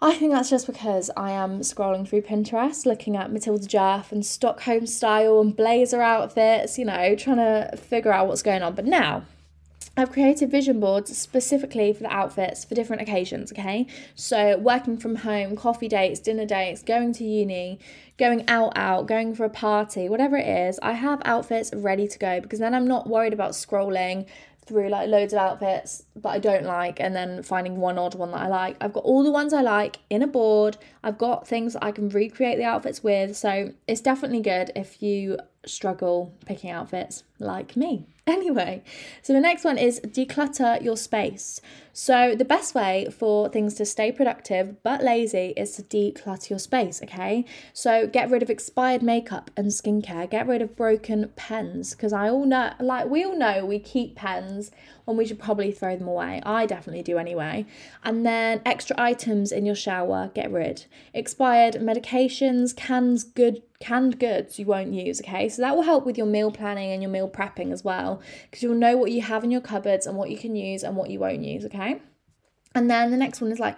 I 0.02 0.14
think 0.14 0.32
that's 0.32 0.50
just 0.50 0.66
because 0.66 1.10
I 1.16 1.30
am 1.30 1.60
scrolling 1.60 2.06
through 2.06 2.22
Pinterest, 2.22 2.84
looking 2.84 3.16
at 3.16 3.32
Matilda 3.32 3.66
Djerf 3.66 4.12
and 4.12 4.26
Stockholm 4.26 4.86
style 4.86 5.40
and 5.40 5.56
blazer 5.56 6.02
outfits, 6.02 6.78
you 6.78 6.84
know, 6.84 7.14
trying 7.14 7.36
to 7.36 7.76
figure 7.76 8.12
out 8.12 8.26
what's 8.26 8.42
going 8.42 8.62
on. 8.62 8.74
But 8.74 8.84
now, 8.84 9.24
I've 9.96 10.10
created 10.10 10.50
vision 10.50 10.80
boards 10.80 11.16
specifically 11.16 11.92
for 11.92 12.02
the 12.02 12.12
outfits 12.12 12.64
for 12.64 12.74
different 12.74 13.02
occasions, 13.02 13.52
okay? 13.52 13.86
So, 14.16 14.58
working 14.58 14.96
from 14.96 15.16
home, 15.16 15.54
coffee 15.54 15.86
dates, 15.86 16.18
dinner 16.18 16.46
dates, 16.46 16.82
going 16.82 17.12
to 17.14 17.24
uni, 17.24 17.78
going 18.18 18.48
out, 18.48 18.72
out, 18.76 19.06
going 19.06 19.36
for 19.36 19.44
a 19.44 19.50
party, 19.50 20.08
whatever 20.08 20.36
it 20.36 20.48
is, 20.48 20.80
I 20.82 20.92
have 20.92 21.22
outfits 21.24 21.72
ready 21.72 22.08
to 22.08 22.18
go 22.18 22.40
because 22.40 22.58
then 22.58 22.74
I'm 22.74 22.88
not 22.88 23.08
worried 23.08 23.32
about 23.32 23.52
scrolling 23.52 24.26
through 24.66 24.88
like 24.88 25.08
loads 25.08 25.32
of 25.32 25.38
outfits 25.38 26.04
that 26.16 26.28
I 26.28 26.38
don't 26.38 26.64
like 26.64 26.98
and 26.98 27.14
then 27.14 27.42
finding 27.42 27.76
one 27.76 27.98
odd 27.98 28.14
one 28.14 28.30
that 28.32 28.40
I 28.40 28.48
like. 28.48 28.76
I've 28.80 28.94
got 28.94 29.04
all 29.04 29.22
the 29.22 29.30
ones 29.30 29.52
I 29.52 29.60
like 29.60 29.98
in 30.10 30.22
a 30.22 30.26
board. 30.26 30.76
I've 31.04 31.18
got 31.18 31.46
things 31.46 31.74
that 31.74 31.84
I 31.84 31.92
can 31.92 32.08
recreate 32.08 32.56
the 32.58 32.64
outfits 32.64 33.04
with. 33.04 33.36
So, 33.36 33.72
it's 33.86 34.00
definitely 34.00 34.40
good 34.40 34.72
if 34.74 35.00
you 35.02 35.38
struggle 35.66 36.32
picking 36.46 36.70
outfits 36.70 37.24
like 37.38 37.76
me. 37.76 38.06
Anyway, 38.26 38.82
so 39.20 39.34
the 39.34 39.40
next 39.40 39.64
one 39.64 39.76
is 39.76 40.00
declutter 40.00 40.82
your 40.82 40.96
space. 40.96 41.60
So, 41.92 42.34
the 42.34 42.44
best 42.44 42.74
way 42.74 43.06
for 43.16 43.50
things 43.50 43.74
to 43.74 43.84
stay 43.84 44.10
productive 44.12 44.82
but 44.82 45.04
lazy 45.04 45.52
is 45.58 45.76
to 45.76 45.82
declutter 45.82 46.48
your 46.48 46.58
space, 46.58 47.02
okay? 47.02 47.44
So, 47.74 48.06
get 48.06 48.30
rid 48.30 48.42
of 48.42 48.48
expired 48.48 49.02
makeup 49.02 49.50
and 49.58 49.66
skincare, 49.66 50.28
get 50.30 50.46
rid 50.46 50.62
of 50.62 50.74
broken 50.74 51.32
pens 51.36 51.94
because 51.94 52.14
I 52.14 52.30
all 52.30 52.46
know, 52.46 52.72
like, 52.80 53.08
we 53.08 53.24
all 53.24 53.36
know 53.36 53.66
we 53.66 53.78
keep 53.78 54.16
pens 54.16 54.70
when 55.04 55.18
we 55.18 55.26
should 55.26 55.38
probably 55.38 55.70
throw 55.70 55.94
them 55.94 56.08
away. 56.08 56.40
I 56.44 56.64
definitely 56.64 57.02
do 57.02 57.18
anyway. 57.18 57.66
And 58.02 58.24
then 58.24 58.62
extra 58.64 58.96
items 58.98 59.52
in 59.52 59.66
your 59.66 59.74
shower, 59.74 60.30
get 60.34 60.50
rid. 60.50 60.86
Expired 61.12 61.74
medications, 61.74 62.74
cans, 62.74 63.22
good 63.22 63.62
canned 63.84 64.18
goods 64.18 64.58
you 64.58 64.64
won't 64.64 64.94
use, 64.94 65.20
okay? 65.20 65.48
So 65.48 65.60
that 65.62 65.76
will 65.76 65.82
help 65.82 66.06
with 66.06 66.16
your 66.16 66.26
meal 66.26 66.50
planning 66.50 66.90
and 66.90 67.02
your 67.02 67.10
meal 67.10 67.28
prepping 67.28 67.70
as 67.70 67.84
well, 67.84 68.22
because 68.50 68.62
you'll 68.62 68.74
know 68.74 68.96
what 68.96 69.10
you 69.10 69.20
have 69.20 69.44
in 69.44 69.50
your 69.50 69.60
cupboards 69.60 70.06
and 70.06 70.16
what 70.16 70.30
you 70.30 70.38
can 70.38 70.56
use 70.56 70.82
and 70.82 70.96
what 70.96 71.10
you 71.10 71.18
won't 71.18 71.44
use, 71.44 71.64
okay? 71.66 72.00
And 72.74 72.90
then 72.90 73.10
the 73.10 73.16
next 73.16 73.40
one 73.40 73.52
is 73.52 73.60
like 73.60 73.76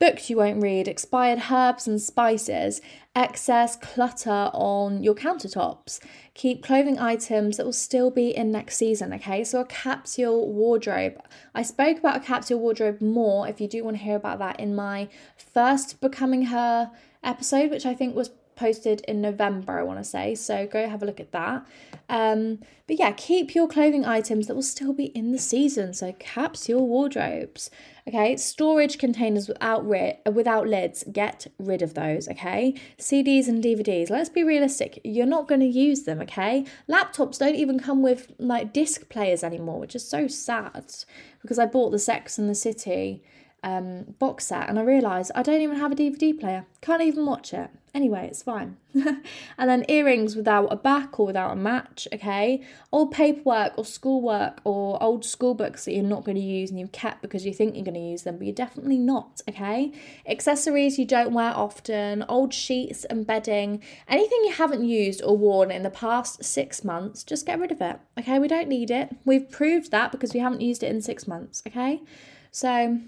books 0.00 0.28
you 0.28 0.36
won't 0.36 0.60
read, 0.60 0.88
expired 0.88 1.44
herbs 1.50 1.86
and 1.86 2.02
spices, 2.02 2.80
excess 3.14 3.76
clutter 3.76 4.50
on 4.52 5.04
your 5.04 5.14
countertops. 5.14 6.00
Keep 6.34 6.64
clothing 6.64 6.98
items 6.98 7.56
that 7.56 7.64
will 7.64 7.72
still 7.72 8.10
be 8.10 8.36
in 8.36 8.50
next 8.50 8.76
season, 8.76 9.12
okay? 9.14 9.44
So, 9.44 9.60
a 9.60 9.64
capsule 9.64 10.52
wardrobe. 10.52 11.16
I 11.54 11.62
spoke 11.62 11.98
about 11.98 12.16
a 12.16 12.20
capsule 12.20 12.58
wardrobe 12.58 13.00
more 13.00 13.48
if 13.48 13.60
you 13.60 13.68
do 13.68 13.84
want 13.84 13.98
to 13.98 14.02
hear 14.02 14.16
about 14.16 14.40
that 14.40 14.58
in 14.58 14.74
my 14.74 15.08
first 15.36 16.00
Becoming 16.00 16.46
Her 16.46 16.90
episode, 17.22 17.70
which 17.70 17.86
I 17.86 17.94
think 17.94 18.16
was 18.16 18.30
posted 18.56 19.00
in 19.02 19.20
November, 19.20 19.78
I 19.78 19.82
want 19.82 19.98
to 19.98 20.04
say. 20.04 20.34
So 20.34 20.66
go 20.66 20.88
have 20.88 21.02
a 21.02 21.06
look 21.06 21.20
at 21.20 21.32
that. 21.32 21.66
Um, 22.08 22.60
but 22.86 22.98
yeah, 22.98 23.12
keep 23.12 23.54
your 23.54 23.66
clothing 23.66 24.04
items 24.04 24.46
that 24.46 24.54
will 24.54 24.62
still 24.62 24.92
be 24.92 25.06
in 25.06 25.32
the 25.32 25.38
season. 25.38 25.94
So 25.94 26.12
capsule 26.18 26.86
wardrobes. 26.86 27.70
Okay, 28.06 28.36
storage 28.36 28.98
containers 28.98 29.48
without 29.48 29.88
ri- 29.88 30.18
without 30.30 30.68
lids. 30.68 31.04
Get 31.10 31.46
rid 31.58 31.80
of 31.80 31.94
those. 31.94 32.28
Okay, 32.28 32.74
CDs 32.98 33.48
and 33.48 33.64
DVDs. 33.64 34.10
Let's 34.10 34.28
be 34.28 34.44
realistic. 34.44 35.00
You're 35.04 35.24
not 35.24 35.48
going 35.48 35.62
to 35.62 35.66
use 35.66 36.02
them. 36.02 36.20
Okay, 36.20 36.66
laptops 36.88 37.38
don't 37.38 37.56
even 37.56 37.80
come 37.80 38.02
with 38.02 38.32
like 38.38 38.74
disc 38.74 39.08
players 39.08 39.42
anymore, 39.42 39.80
which 39.80 39.94
is 39.94 40.06
so 40.06 40.26
sad 40.28 40.94
because 41.40 41.58
I 41.58 41.64
bought 41.64 41.90
the 41.90 41.98
Sex 41.98 42.38
and 42.38 42.48
the 42.50 42.54
City 42.54 43.22
um, 43.64 44.14
box 44.18 44.46
set 44.46 44.68
and 44.68 44.78
I 44.78 44.82
realised 44.82 45.32
I 45.34 45.42
don't 45.42 45.62
even 45.62 45.78
have 45.78 45.90
a 45.90 45.96
DVD 45.96 46.38
player. 46.38 46.66
Can't 46.82 47.02
even 47.02 47.26
watch 47.26 47.52
it. 47.54 47.70
Anyway, 47.94 48.26
it's 48.26 48.42
fine. 48.42 48.76
and 48.94 49.70
then 49.70 49.84
earrings 49.88 50.34
without 50.34 50.66
a 50.66 50.74
back 50.74 51.20
or 51.20 51.26
without 51.26 51.52
a 51.52 51.56
match, 51.56 52.08
okay? 52.12 52.60
Old 52.90 53.12
paperwork 53.12 53.78
or 53.78 53.84
schoolwork 53.84 54.60
or 54.64 55.00
old 55.00 55.24
school 55.24 55.54
books 55.54 55.84
that 55.84 55.92
you're 55.92 56.02
not 56.02 56.24
going 56.24 56.36
to 56.36 56.42
use 56.42 56.70
and 56.70 56.80
you've 56.80 56.90
kept 56.90 57.22
because 57.22 57.46
you 57.46 57.54
think 57.54 57.76
you're 57.76 57.84
going 57.84 57.94
to 57.94 58.00
use 58.00 58.24
them, 58.24 58.36
but 58.36 58.46
you're 58.46 58.54
definitely 58.54 58.98
not, 58.98 59.40
okay? 59.48 59.92
Accessories 60.26 60.98
you 60.98 61.04
don't 61.04 61.32
wear 61.32 61.52
often, 61.54 62.24
old 62.28 62.52
sheets 62.52 63.04
and 63.04 63.24
bedding, 63.24 63.80
anything 64.08 64.40
you 64.44 64.52
haven't 64.52 64.84
used 64.84 65.22
or 65.22 65.38
worn 65.38 65.70
in 65.70 65.84
the 65.84 65.90
past 65.90 66.42
six 66.42 66.82
months, 66.82 67.22
just 67.22 67.46
get 67.46 67.60
rid 67.60 67.70
of 67.70 67.80
it, 67.80 68.00
okay? 68.18 68.40
We 68.40 68.48
don't 68.48 68.68
need 68.68 68.90
it. 68.90 69.14
We've 69.24 69.48
proved 69.48 69.92
that 69.92 70.10
because 70.10 70.34
we 70.34 70.40
haven't 70.40 70.62
used 70.62 70.82
it 70.82 70.90
in 70.90 71.00
six 71.00 71.28
months, 71.28 71.62
okay? 71.64 72.02
So, 72.50 72.98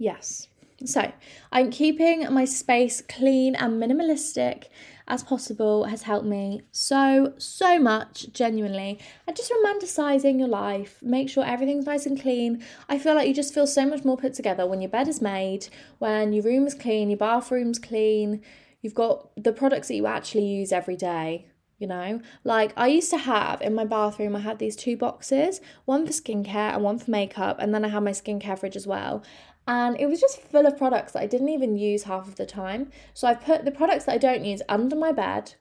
yes. 0.00 0.48
So, 0.84 1.12
I'm 1.52 1.70
keeping 1.70 2.32
my 2.32 2.46
space 2.46 3.02
clean 3.06 3.54
and 3.54 3.80
minimalistic 3.80 4.64
as 5.06 5.22
possible 5.22 5.84
has 5.84 6.04
helped 6.04 6.24
me 6.24 6.62
so, 6.72 7.34
so 7.36 7.78
much, 7.78 8.32
genuinely. 8.32 8.98
And 9.26 9.36
just 9.36 9.52
romanticizing 9.52 10.38
your 10.38 10.48
life, 10.48 10.98
make 11.02 11.28
sure 11.28 11.44
everything's 11.44 11.84
nice 11.84 12.06
and 12.06 12.18
clean. 12.18 12.64
I 12.88 12.98
feel 12.98 13.14
like 13.14 13.28
you 13.28 13.34
just 13.34 13.52
feel 13.52 13.66
so 13.66 13.84
much 13.84 14.04
more 14.04 14.16
put 14.16 14.32
together 14.32 14.66
when 14.66 14.80
your 14.80 14.88
bed 14.88 15.08
is 15.08 15.20
made, 15.20 15.68
when 15.98 16.32
your 16.32 16.44
room 16.44 16.66
is 16.66 16.74
clean, 16.74 17.10
your 17.10 17.18
bathroom's 17.18 17.78
clean, 17.78 18.40
you've 18.80 18.94
got 18.94 19.30
the 19.36 19.52
products 19.52 19.88
that 19.88 19.96
you 19.96 20.06
actually 20.06 20.46
use 20.46 20.72
every 20.72 20.96
day 20.96 21.46
you 21.80 21.86
know 21.86 22.20
like 22.44 22.72
i 22.76 22.86
used 22.86 23.10
to 23.10 23.16
have 23.16 23.60
in 23.62 23.74
my 23.74 23.84
bathroom 23.84 24.36
i 24.36 24.38
had 24.38 24.58
these 24.58 24.76
two 24.76 24.96
boxes 24.96 25.60
one 25.86 26.06
for 26.06 26.12
skincare 26.12 26.74
and 26.74 26.84
one 26.84 26.98
for 26.98 27.10
makeup 27.10 27.56
and 27.58 27.74
then 27.74 27.84
i 27.84 27.88
had 27.88 28.02
my 28.02 28.10
skincare 28.10 28.58
fridge 28.58 28.76
as 28.76 28.86
well 28.86 29.24
and 29.70 30.00
it 30.00 30.06
was 30.06 30.20
just 30.20 30.42
full 30.42 30.66
of 30.66 30.76
products 30.76 31.12
that 31.12 31.22
I 31.22 31.26
didn't 31.26 31.50
even 31.50 31.76
use 31.76 32.02
half 32.02 32.26
of 32.26 32.34
the 32.34 32.44
time. 32.44 32.90
So 33.14 33.28
I've 33.28 33.40
put 33.40 33.64
the 33.64 33.70
products 33.70 34.04
that 34.06 34.14
I 34.14 34.18
don't 34.18 34.44
use 34.44 34.62
under 34.68 34.96
my 34.96 35.12
bed 35.12 35.54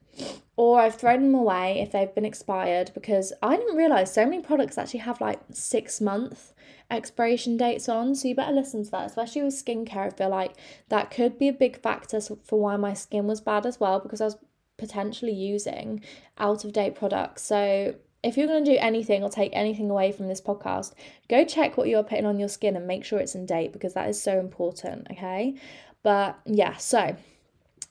or 0.57 0.81
I've 0.81 0.95
thrown 0.95 1.21
them 1.21 1.35
away 1.35 1.79
if 1.79 1.91
they've 1.91 2.13
been 2.15 2.25
expired 2.25 2.89
because 2.95 3.31
I 3.43 3.55
didn't 3.55 3.77
realize 3.77 4.11
so 4.11 4.25
many 4.25 4.41
products 4.41 4.79
actually 4.79 5.01
have 5.01 5.21
like 5.21 5.39
six 5.51 6.01
month 6.01 6.53
expiration 6.89 7.55
dates 7.55 7.87
on. 7.87 8.15
So 8.15 8.29
you 8.29 8.33
better 8.33 8.51
listen 8.51 8.83
to 8.83 8.89
that, 8.89 9.05
especially 9.05 9.43
with 9.43 9.53
skincare. 9.53 10.07
I 10.07 10.09
feel 10.09 10.29
like 10.29 10.55
that 10.89 11.11
could 11.11 11.37
be 11.37 11.47
a 11.47 11.53
big 11.53 11.79
factor 11.79 12.19
for 12.19 12.59
why 12.59 12.77
my 12.77 12.95
skin 12.95 13.27
was 13.27 13.41
bad 13.41 13.67
as 13.67 13.79
well 13.79 13.99
because 13.99 14.21
I 14.21 14.25
was 14.25 14.37
potentially 14.77 15.33
using 15.33 16.03
out 16.39 16.65
of 16.65 16.73
date 16.73 16.95
products. 16.95 17.43
So 17.43 17.93
if 18.23 18.37
you're 18.37 18.47
going 18.47 18.65
to 18.65 18.71
do 18.71 18.77
anything 18.79 19.23
or 19.23 19.29
take 19.29 19.51
anything 19.53 19.89
away 19.89 20.11
from 20.11 20.27
this 20.27 20.41
podcast, 20.41 20.93
go 21.29 21.45
check 21.45 21.77
what 21.77 21.87
you're 21.87 22.03
putting 22.03 22.25
on 22.25 22.39
your 22.39 22.49
skin 22.49 22.75
and 22.75 22.85
make 22.85 23.05
sure 23.05 23.19
it's 23.19 23.35
in 23.35 23.45
date 23.45 23.71
because 23.71 23.93
that 23.93 24.09
is 24.09 24.21
so 24.21 24.39
important, 24.39 25.07
okay? 25.11 25.55
But 26.03 26.39
yeah, 26.45 26.77
so 26.77 27.15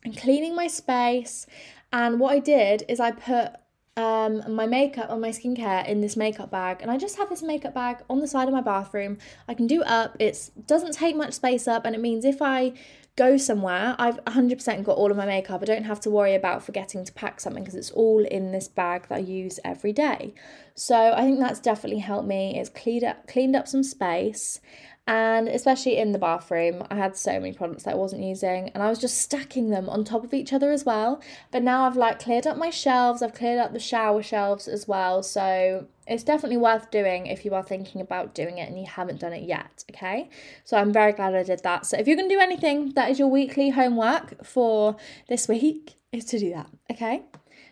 I'm 0.04 0.12
cleaning 0.14 0.54
my 0.54 0.66
space, 0.66 1.46
and 1.92 2.20
what 2.20 2.34
I 2.34 2.38
did 2.38 2.84
is 2.88 3.00
I 3.00 3.10
put 3.10 3.52
um, 3.98 4.54
my 4.54 4.64
makeup 4.64 5.10
and 5.10 5.20
my 5.20 5.30
skincare 5.30 5.86
in 5.86 6.00
this 6.00 6.16
makeup 6.16 6.52
bag, 6.52 6.78
and 6.80 6.90
I 6.90 6.96
just 6.96 7.18
have 7.18 7.28
this 7.28 7.42
makeup 7.42 7.74
bag 7.74 7.98
on 8.08 8.20
the 8.20 8.28
side 8.28 8.46
of 8.46 8.54
my 8.54 8.60
bathroom. 8.60 9.18
I 9.48 9.54
can 9.54 9.66
do 9.66 9.82
it 9.82 9.88
up. 9.88 10.16
It 10.20 10.50
doesn't 10.66 10.92
take 10.92 11.16
much 11.16 11.32
space 11.34 11.66
up, 11.66 11.84
and 11.84 11.96
it 11.96 12.00
means 12.00 12.24
if 12.24 12.40
I 12.40 12.74
go 13.16 13.36
somewhere, 13.36 13.96
I've 13.98 14.24
100% 14.26 14.84
got 14.84 14.96
all 14.96 15.10
of 15.10 15.16
my 15.16 15.26
makeup. 15.26 15.60
I 15.60 15.64
don't 15.64 15.82
have 15.82 15.98
to 16.02 16.10
worry 16.10 16.36
about 16.36 16.62
forgetting 16.62 17.04
to 17.04 17.12
pack 17.12 17.40
something 17.40 17.64
because 17.64 17.74
it's 17.74 17.90
all 17.90 18.24
in 18.24 18.52
this 18.52 18.68
bag 18.68 19.08
that 19.08 19.16
I 19.16 19.18
use 19.18 19.58
every 19.64 19.92
day. 19.92 20.32
So 20.76 21.12
I 21.12 21.22
think 21.22 21.40
that's 21.40 21.58
definitely 21.58 21.98
helped 21.98 22.28
me. 22.28 22.56
It's 22.56 22.70
cleaned 22.70 23.02
up, 23.02 23.26
cleaned 23.26 23.56
up 23.56 23.66
some 23.66 23.82
space 23.82 24.60
and 25.08 25.48
especially 25.48 25.96
in 25.96 26.12
the 26.12 26.18
bathroom 26.18 26.84
i 26.90 26.94
had 26.94 27.16
so 27.16 27.40
many 27.40 27.52
products 27.52 27.84
that 27.84 27.94
i 27.94 27.96
wasn't 27.96 28.22
using 28.22 28.68
and 28.68 28.82
i 28.82 28.90
was 28.90 28.98
just 28.98 29.16
stacking 29.18 29.70
them 29.70 29.88
on 29.88 30.04
top 30.04 30.22
of 30.22 30.34
each 30.34 30.52
other 30.52 30.70
as 30.70 30.84
well. 30.84 31.20
But 31.50 31.62
now 31.62 31.86
i've 31.86 31.96
like 31.96 32.20
cleared 32.20 32.46
up 32.46 32.58
my 32.58 32.70
shelves 32.70 33.22
i've 33.22 33.34
cleared 33.34 33.58
up 33.58 33.72
the 33.72 33.80
shower 33.80 34.22
shelves 34.22 34.68
as 34.68 34.86
well 34.86 35.22
so 35.22 35.86
it's 36.06 36.22
definitely 36.22 36.58
worth 36.58 36.90
doing 36.90 37.26
if 37.26 37.44
you 37.44 37.54
are 37.54 37.62
thinking 37.62 38.00
about 38.00 38.34
doing 38.34 38.58
it 38.58 38.68
and 38.68 38.78
you 38.78 38.86
haven't 38.86 39.20
done 39.20 39.32
it 39.32 39.42
yet 39.42 39.82
okay? 39.90 40.28
So 40.64 40.76
i'm 40.76 40.92
very 40.92 41.12
glad 41.12 41.34
i 41.34 41.42
did 41.42 41.62
that. 41.62 41.86
So 41.86 41.96
if 41.96 42.06
you're 42.06 42.16
to 42.16 42.28
do 42.28 42.38
anything 42.38 42.92
that 42.92 43.10
is 43.10 43.18
your 43.18 43.28
weekly 43.28 43.70
homework 43.70 44.44
for 44.44 44.96
this 45.28 45.48
week 45.48 45.94
is 46.12 46.26
to 46.26 46.38
do 46.38 46.50
that 46.50 46.68
okay? 46.90 47.22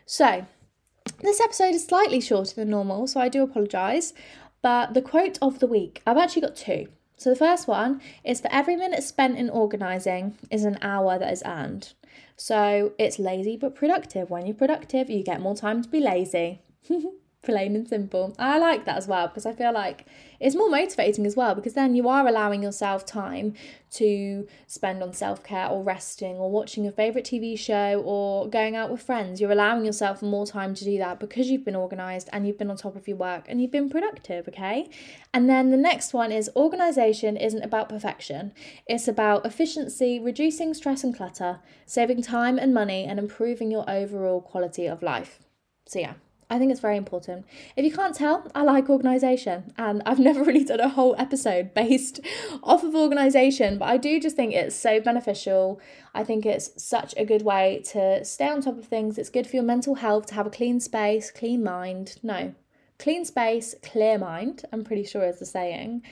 So 0.06 0.46
this 1.20 1.40
episode 1.40 1.74
is 1.74 1.84
slightly 1.84 2.20
shorter 2.20 2.54
than 2.54 2.70
normal 2.70 3.06
so 3.06 3.20
i 3.20 3.28
do 3.28 3.42
apologize 3.42 4.12
but 4.62 4.94
the 4.94 5.02
quote 5.02 5.38
of 5.40 5.60
the 5.60 5.66
week 5.66 6.02
i've 6.06 6.16
actually 6.16 6.42
got 6.42 6.56
two 6.56 6.88
so 7.16 7.30
the 7.30 7.36
first 7.36 7.66
one 7.66 8.00
is 8.24 8.40
for 8.40 8.48
every 8.52 8.76
minute 8.76 9.02
spent 9.02 9.38
in 9.38 9.48
organising 9.48 10.36
is 10.50 10.64
an 10.64 10.78
hour 10.82 11.18
that 11.18 11.32
is 11.32 11.42
earned. 11.46 11.94
So 12.36 12.92
it's 12.98 13.18
lazy 13.18 13.56
but 13.56 13.74
productive. 13.74 14.30
When 14.30 14.46
you're 14.46 14.54
productive, 14.54 15.08
you 15.08 15.22
get 15.22 15.40
more 15.40 15.56
time 15.56 15.82
to 15.82 15.88
be 15.88 16.00
lazy. 16.00 16.60
plain 17.46 17.74
and 17.76 17.88
simple. 17.88 18.34
I 18.38 18.58
like 18.58 18.84
that 18.84 18.96
as 18.96 19.06
well 19.08 19.28
because 19.28 19.46
I 19.46 19.52
feel 19.52 19.72
like 19.72 20.06
it's 20.38 20.54
more 20.54 20.68
motivating 20.68 21.24
as 21.24 21.36
well 21.36 21.54
because 21.54 21.72
then 21.72 21.94
you 21.94 22.08
are 22.08 22.26
allowing 22.26 22.62
yourself 22.62 23.06
time 23.06 23.54
to 23.92 24.46
spend 24.66 25.02
on 25.02 25.12
self 25.14 25.42
care 25.42 25.68
or 25.68 25.82
resting 25.82 26.36
or 26.36 26.50
watching 26.50 26.84
your 26.84 26.92
favourite 26.92 27.24
TV 27.24 27.58
show 27.58 28.02
or 28.04 28.48
going 28.48 28.76
out 28.76 28.90
with 28.90 29.00
friends. 29.00 29.40
You're 29.40 29.52
allowing 29.52 29.84
yourself 29.84 30.20
more 30.20 30.46
time 30.46 30.74
to 30.74 30.84
do 30.84 30.98
that 30.98 31.18
because 31.20 31.48
you've 31.48 31.64
been 31.64 31.76
organised 31.76 32.28
and 32.32 32.46
you've 32.46 32.58
been 32.58 32.70
on 32.70 32.76
top 32.76 32.96
of 32.96 33.08
your 33.08 33.16
work 33.16 33.46
and 33.48 33.60
you've 33.60 33.70
been 33.70 33.88
productive, 33.88 34.48
okay? 34.48 34.90
And 35.32 35.48
then 35.48 35.70
the 35.70 35.76
next 35.76 36.12
one 36.12 36.32
is 36.32 36.50
organisation 36.54 37.36
isn't 37.36 37.62
about 37.62 37.88
perfection, 37.88 38.52
it's 38.86 39.08
about 39.08 39.46
efficiency, 39.46 40.20
reducing 40.20 40.74
stress 40.74 41.02
and 41.04 41.16
clutter, 41.16 41.60
saving 41.86 42.22
time 42.22 42.58
and 42.58 42.74
money, 42.74 43.04
and 43.04 43.18
improving 43.18 43.70
your 43.70 43.88
overall 43.88 44.40
quality 44.40 44.86
of 44.86 45.02
life. 45.02 45.40
So, 45.86 46.00
yeah. 46.00 46.14
I 46.48 46.58
think 46.58 46.70
it's 46.70 46.80
very 46.80 46.96
important. 46.96 47.44
If 47.76 47.84
you 47.84 47.90
can't 47.90 48.14
tell, 48.14 48.46
I 48.54 48.62
like 48.62 48.88
organisation, 48.88 49.72
and 49.76 50.02
I've 50.06 50.18
never 50.30 50.44
really 50.44 50.64
done 50.64 50.80
a 50.80 50.88
whole 50.88 51.16
episode 51.18 51.74
based 51.74 52.20
off 52.62 52.84
of 52.84 52.94
organisation, 52.94 53.78
but 53.78 53.86
I 53.86 53.96
do 53.96 54.20
just 54.20 54.36
think 54.36 54.54
it's 54.54 54.76
so 54.76 55.00
beneficial. 55.00 55.80
I 56.14 56.22
think 56.24 56.46
it's 56.46 56.70
such 56.82 57.14
a 57.16 57.24
good 57.24 57.42
way 57.42 57.82
to 57.86 58.24
stay 58.24 58.48
on 58.48 58.60
top 58.60 58.78
of 58.78 58.86
things. 58.86 59.18
It's 59.18 59.30
good 59.30 59.46
for 59.46 59.56
your 59.56 59.64
mental 59.64 59.96
health 59.96 60.26
to 60.26 60.34
have 60.34 60.46
a 60.46 60.50
clean 60.50 60.78
space, 60.80 61.30
clean 61.30 61.64
mind. 61.64 62.16
No, 62.22 62.54
clean 62.98 63.24
space, 63.24 63.74
clear 63.82 64.18
mind, 64.18 64.64
I'm 64.72 64.84
pretty 64.84 65.04
sure 65.04 65.24
is 65.24 65.40
the 65.40 65.46
saying. 65.46 66.02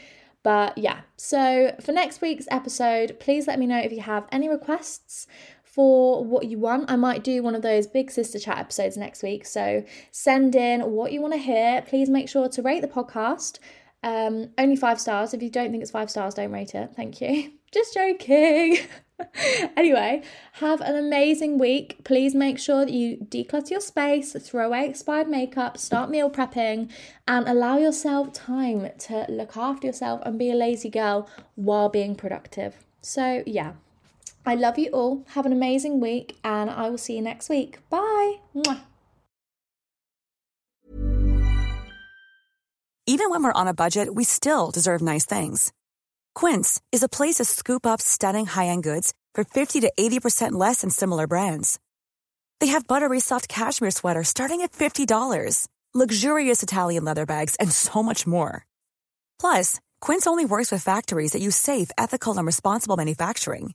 But 0.43 0.77
yeah, 0.77 1.01
so 1.17 1.75
for 1.81 1.93
next 1.93 2.21
week's 2.21 2.47
episode, 2.51 3.19
please 3.19 3.47
let 3.47 3.59
me 3.59 3.67
know 3.67 3.79
if 3.79 3.93
you 3.93 4.03
have 4.03 4.27
any 4.31 4.47
requests 4.47 5.27
for 5.75 6.25
what 6.25 6.47
you 6.47 6.59
want. 6.59 6.91
I 6.91 6.97
might 6.97 7.25
do 7.25 7.43
one 7.43 7.57
of 7.57 7.63
those 7.63 7.87
big 7.89 8.11
sister 8.11 8.39
chat 8.39 8.59
episodes 8.59 8.97
next 8.97 9.23
week. 9.23 9.45
So 9.45 9.85
send 10.13 10.55
in 10.55 10.93
what 10.93 11.11
you 11.11 11.21
want 11.21 11.35
to 11.35 11.39
hear. 11.39 11.83
Please 11.83 12.09
make 12.09 12.29
sure 12.29 12.49
to 12.49 12.63
rate 12.63 12.81
the 12.81 12.89
podcast. 12.89 13.59
Um, 14.05 14.51
only 14.57 14.77
five 14.77 15.01
stars. 15.01 15.35
If 15.35 15.43
you 15.43 15.51
don't 15.51 15.73
think 15.73 15.83
it's 15.83 15.91
five 15.91 16.11
stars, 16.11 16.35
don't 16.35 16.53
rate 16.53 16.75
it. 16.75 16.91
Thank 16.95 17.21
you. 17.21 17.53
Just 17.73 17.95
joking. 17.95 18.79
anyway, 19.77 20.23
have 20.53 20.81
an 20.81 20.95
amazing 20.95 21.59
week. 21.59 22.05
Please 22.05 22.37
make 22.37 22.59
sure 22.61 22.85
that 22.85 22.93
you 22.93 23.17
declutter 23.17 23.71
your 23.71 23.81
space, 23.81 24.33
throw 24.41 24.67
away 24.67 24.89
expired 24.89 25.29
makeup, 25.29 25.77
start 25.77 26.09
meal 26.09 26.31
prepping, 26.31 26.89
and 27.27 27.49
allow 27.49 27.79
yourself 27.79 28.33
time 28.33 28.91
to 28.99 29.27
look 29.29 29.57
after 29.57 29.89
yourself 29.89 30.21
and 30.25 30.39
be 30.39 30.53
a 30.53 30.55
lazy 30.55 30.91
girl 30.91 31.29
while 31.57 31.89
being 31.89 32.15
productive. 32.15 32.77
So, 33.01 33.43
yeah, 33.45 33.73
I 34.47 34.55
love 34.55 34.79
you 34.79 34.91
all. 34.91 35.25
Have 35.31 35.47
an 35.47 35.53
amazing 35.53 36.01
week, 36.01 36.37
and 36.45 36.71
I 36.71 36.91
will 36.91 36.99
see 36.99 37.17
you 37.17 37.23
next 37.23 37.49
week. 37.49 37.79
Bye. 37.91 38.41
Mwah. 38.55 38.81
Even 43.07 43.29
when 43.29 43.45
we're 43.45 43.61
on 43.61 43.69
a 43.69 43.75
budget, 43.75 44.15
we 44.15 44.25
still 44.25 44.71
deserve 44.71 45.03
nice 45.03 45.27
things. 45.27 45.73
Quince 46.35 46.81
is 46.91 47.03
a 47.03 47.09
place 47.09 47.35
to 47.35 47.45
scoop 47.45 47.87
up 47.87 48.01
stunning 48.01 48.47
high 48.47 48.67
end 48.67 48.83
goods 48.83 49.13
for 49.35 49.45
50 49.45 49.81
to 49.81 49.93
80% 49.99 50.53
less 50.53 50.81
than 50.81 50.91
similar 50.91 51.27
brands. 51.27 51.79
They 52.61 52.69
have 52.69 52.87
buttery 52.87 53.21
soft 53.21 53.49
cashmere 53.49 53.91
sweaters 53.91 54.29
starting 54.29 54.63
at 54.63 54.73
$50, 54.73 55.69
luxurious 55.93 56.63
Italian 56.63 57.05
leather 57.05 57.27
bags, 57.27 57.57
and 57.57 57.71
so 57.71 58.03
much 58.03 58.27
more. 58.27 58.65
Plus, 59.39 59.81
Quince 60.01 60.27
only 60.27 60.47
works 60.47 60.73
with 60.73 60.83
factories 60.83 61.33
that 61.33 61.43
use 61.43 61.57
safe, 61.57 61.91
ethical, 61.99 62.39
and 62.39 62.47
responsible 62.47 62.97
manufacturing. 62.97 63.75